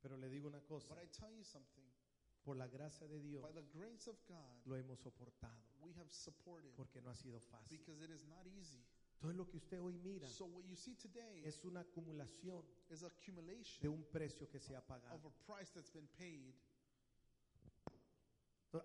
[0.00, 1.84] Pero le digo una cosa, But I tell you something,
[2.42, 6.10] por la gracia de Dios by the grace of God, lo hemos soportado we have
[6.12, 7.76] supported porque no ha sido fácil.
[7.78, 8.84] because it is not easy.
[9.18, 13.00] Todo lo que usted hoy mira So what you see today es una acumulación is
[13.00, 15.14] de accumulation un precio que se ha pagado.
[15.16, 16.54] of a price that's been paid.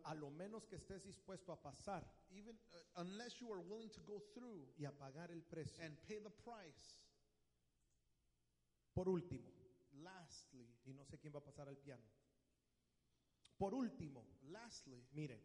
[0.04, 4.02] A lo menos que estés dispuesto a pasar Even uh, unless you are willing to
[4.02, 5.84] go through y a pagar el precio.
[5.84, 6.98] and pay the price.
[8.94, 9.50] Por último,
[10.04, 12.04] Lastly, y no sé quién va a pasar al piano.
[13.58, 15.39] Por último, lastly, miren,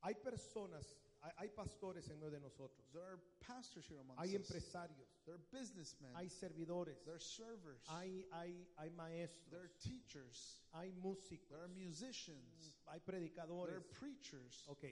[0.00, 4.34] hay personas, hay, hay pastores en medio de nosotros, there are pastors here amongst hay
[4.36, 4.42] us.
[4.50, 6.14] empresarios, There are businessmen.
[6.16, 7.82] hay servidores, There are servers.
[7.88, 10.60] hay, hay, hay There maestros, are teachers.
[10.72, 12.72] hay músicos, There are musicians.
[12.86, 13.74] hay There predicadores.
[13.76, 14.64] are preachers.
[14.68, 14.84] Ok.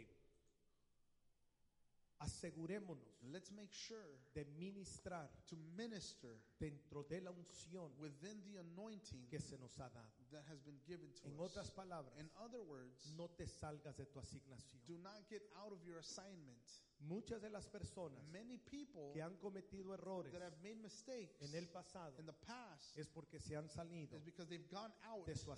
[2.21, 9.27] Asegurémonos Let's make sure de ministrar to minister dentro de la unción within the anointing
[9.29, 10.11] que se nos ha dado.
[10.31, 11.51] that has been given to En us.
[11.53, 14.81] otras palabras, In other words, no te salgas de tu asignación.
[14.87, 16.59] do not get out of your assignment.
[17.01, 21.55] Muchas de las personas Many people que han cometido errores that have made mistakes en
[21.55, 25.25] el pasado in the past es porque se han salido is because they've gone out
[25.25, 25.57] de su of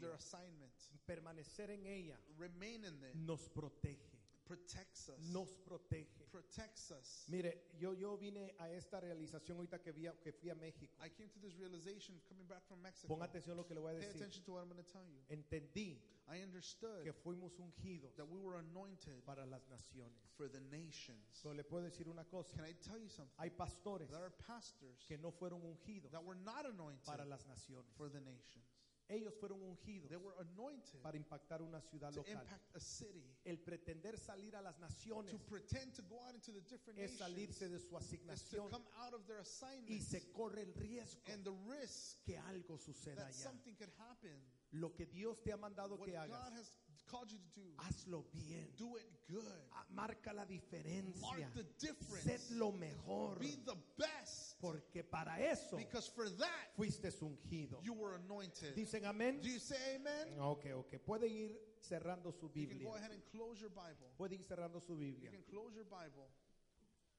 [0.00, 0.14] their asignación.
[0.14, 0.72] assignment.
[1.06, 3.14] Permanecer en ella Remain in it.
[3.14, 4.13] nos protege,
[4.56, 5.18] Protects us.
[5.32, 6.26] nos protege.
[6.30, 7.24] Protects us.
[7.28, 10.94] Mire, yo, yo vine a esta realización ahorita que, vi a- que fui a México.
[11.04, 13.14] I came to this realization coming back from Mexico.
[13.22, 14.16] Atención a lo que le voy a Pay decir.
[14.22, 15.20] attention to what I'm going to tell you.
[15.28, 20.18] Entendí I understood que fuimos ungidos that we were anointed para las naciones.
[20.36, 21.40] for the nations.
[21.42, 22.56] Pero le puedo decir una cosa.
[22.56, 23.34] Can I tell you something?
[23.38, 27.46] Hay pastores There are pastors que no fueron ungidos that were not anointed para las
[27.46, 27.86] naciones.
[27.96, 28.64] for the nations.
[29.08, 32.32] Ellos fueron ungidos They were anointed para impactar una ciudad to local.
[32.32, 33.22] impact a city.
[33.44, 37.18] El pretender salir a las naciones To pretend to go out into the different es
[37.18, 39.42] salirse de su to asignación come out of their
[39.88, 43.42] y se corre el riesgo and the risk que algo suceda that allá.
[43.42, 44.34] something could happen.
[44.72, 46.72] Lo que Dios te ha mandado What que God hagas, has
[47.06, 48.72] called you to do, hazlo bien.
[48.78, 49.44] do it good.
[49.72, 51.20] Ah, Marca la diferencia.
[51.20, 52.24] Mark the difference.
[52.24, 53.38] Sed lo mejor.
[53.38, 57.78] Be the best Porque para eso because for that fuiste ungido.
[57.82, 58.74] you were anointed.
[58.74, 59.40] Dicen amén.
[59.42, 60.38] Do you say amen?
[60.40, 60.98] Ok, ok.
[61.04, 62.88] Puede ir cerrando su You can Biblia.
[62.88, 64.08] go ahead and close your Bible.
[64.16, 65.30] Puede ir cerrando su You Biblia.
[65.30, 66.28] can close your Bible.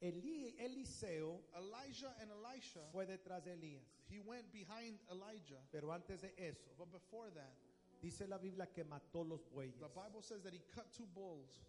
[0.01, 3.81] Eliseo Elijah and Elisha, fue detrás de Elías.
[4.09, 5.59] he went behind Elijah.
[5.71, 7.53] Pero antes de eso, But before that,
[8.01, 9.79] dice la Biblia que mató los bueyes.
[9.79, 11.63] the Bible says that he cut two bulls.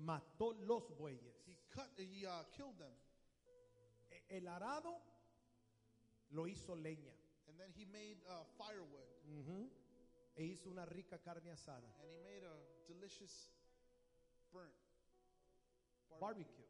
[0.00, 1.42] Mató los bueyes.
[1.46, 2.92] He cut, he uh, killed them,
[4.28, 5.00] El arado
[6.30, 7.14] lo hizo leña.
[7.48, 9.70] and then he made uh, firewood, Ujú.
[10.36, 11.88] E hizo una rica carne asada.
[12.00, 12.56] and he made a
[12.86, 13.50] delicious
[14.52, 14.74] burnt
[16.20, 16.64] Barbecue.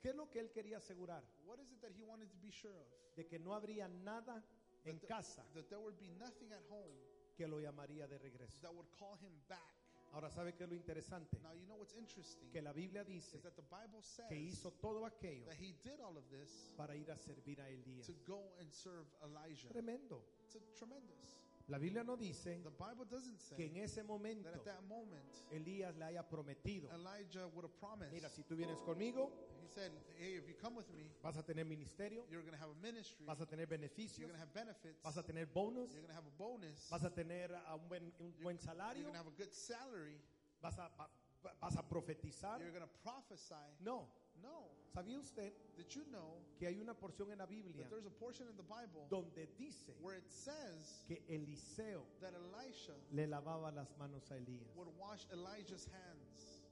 [0.00, 1.22] ¿Qué es lo que él quería asegurar?
[1.44, 2.86] What is it that he wanted to be sure of?
[3.16, 4.42] De que no habría nada
[4.84, 6.94] en casa that there would be nothing at home
[7.36, 8.60] que lo llamaría de regreso.
[8.62, 9.77] that would call him back.
[10.12, 11.38] Ahora, ¿sabe qué es lo interesante?
[11.42, 12.50] Now, you know what's interesting?
[12.50, 15.74] Que la Biblia dice Is that the Bible says que hizo todo aquello that he
[15.84, 18.06] did all of this para ir a servir a Elías.
[18.06, 19.68] to go and serve Elijah.
[19.68, 20.22] Tremendo.
[20.46, 21.36] It's a tremendous.
[21.68, 24.82] La Biblia no dice The Bible doesn't say que en ese momento that at that
[24.88, 28.12] moment Elías le haya prometido, Elijah would have promised.
[28.12, 31.42] mira, si tú vienes conmigo, He said, Hey, if you come with me, vas a
[31.42, 34.38] tener ministerio, you're going to have a ministry, vas a tener you're beneficios, going to
[34.40, 37.50] have benefits, vas a tener bonus, you're going to have a bonus, vas a tener
[37.70, 40.16] un buen, un buen you're salario, going to have a good salary,
[40.62, 41.10] vas a, va-
[41.44, 42.58] va- vas a profetizar.
[42.60, 43.54] you're going to prophesy.
[43.84, 44.08] No,
[44.42, 44.68] No.
[44.94, 48.10] ¿sabía usted Did you know que hay una porción en la Biblia that there's a
[48.10, 53.70] portion in the Bible donde dice where it says que Eliseo that Elisha le lavaba
[53.72, 54.74] las manos a Elías?
[54.76, 56.62] would wash Elijah's hands?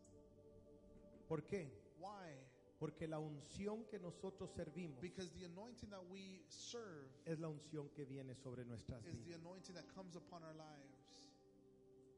[1.28, 1.68] ¿Por qué?
[1.98, 2.32] Why?
[2.78, 7.88] Porque la unción que nosotros servimos Because the anointing that we serve es la unción
[7.94, 9.40] que viene sobre nuestras is the vidas.
[9.40, 10.94] anointing that comes upon our lives.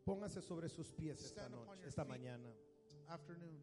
[0.05, 2.11] Póngase sobre sus pies esta Stand upon noche, your esta feet.
[2.11, 2.53] mañana.
[3.09, 3.62] Afternoon.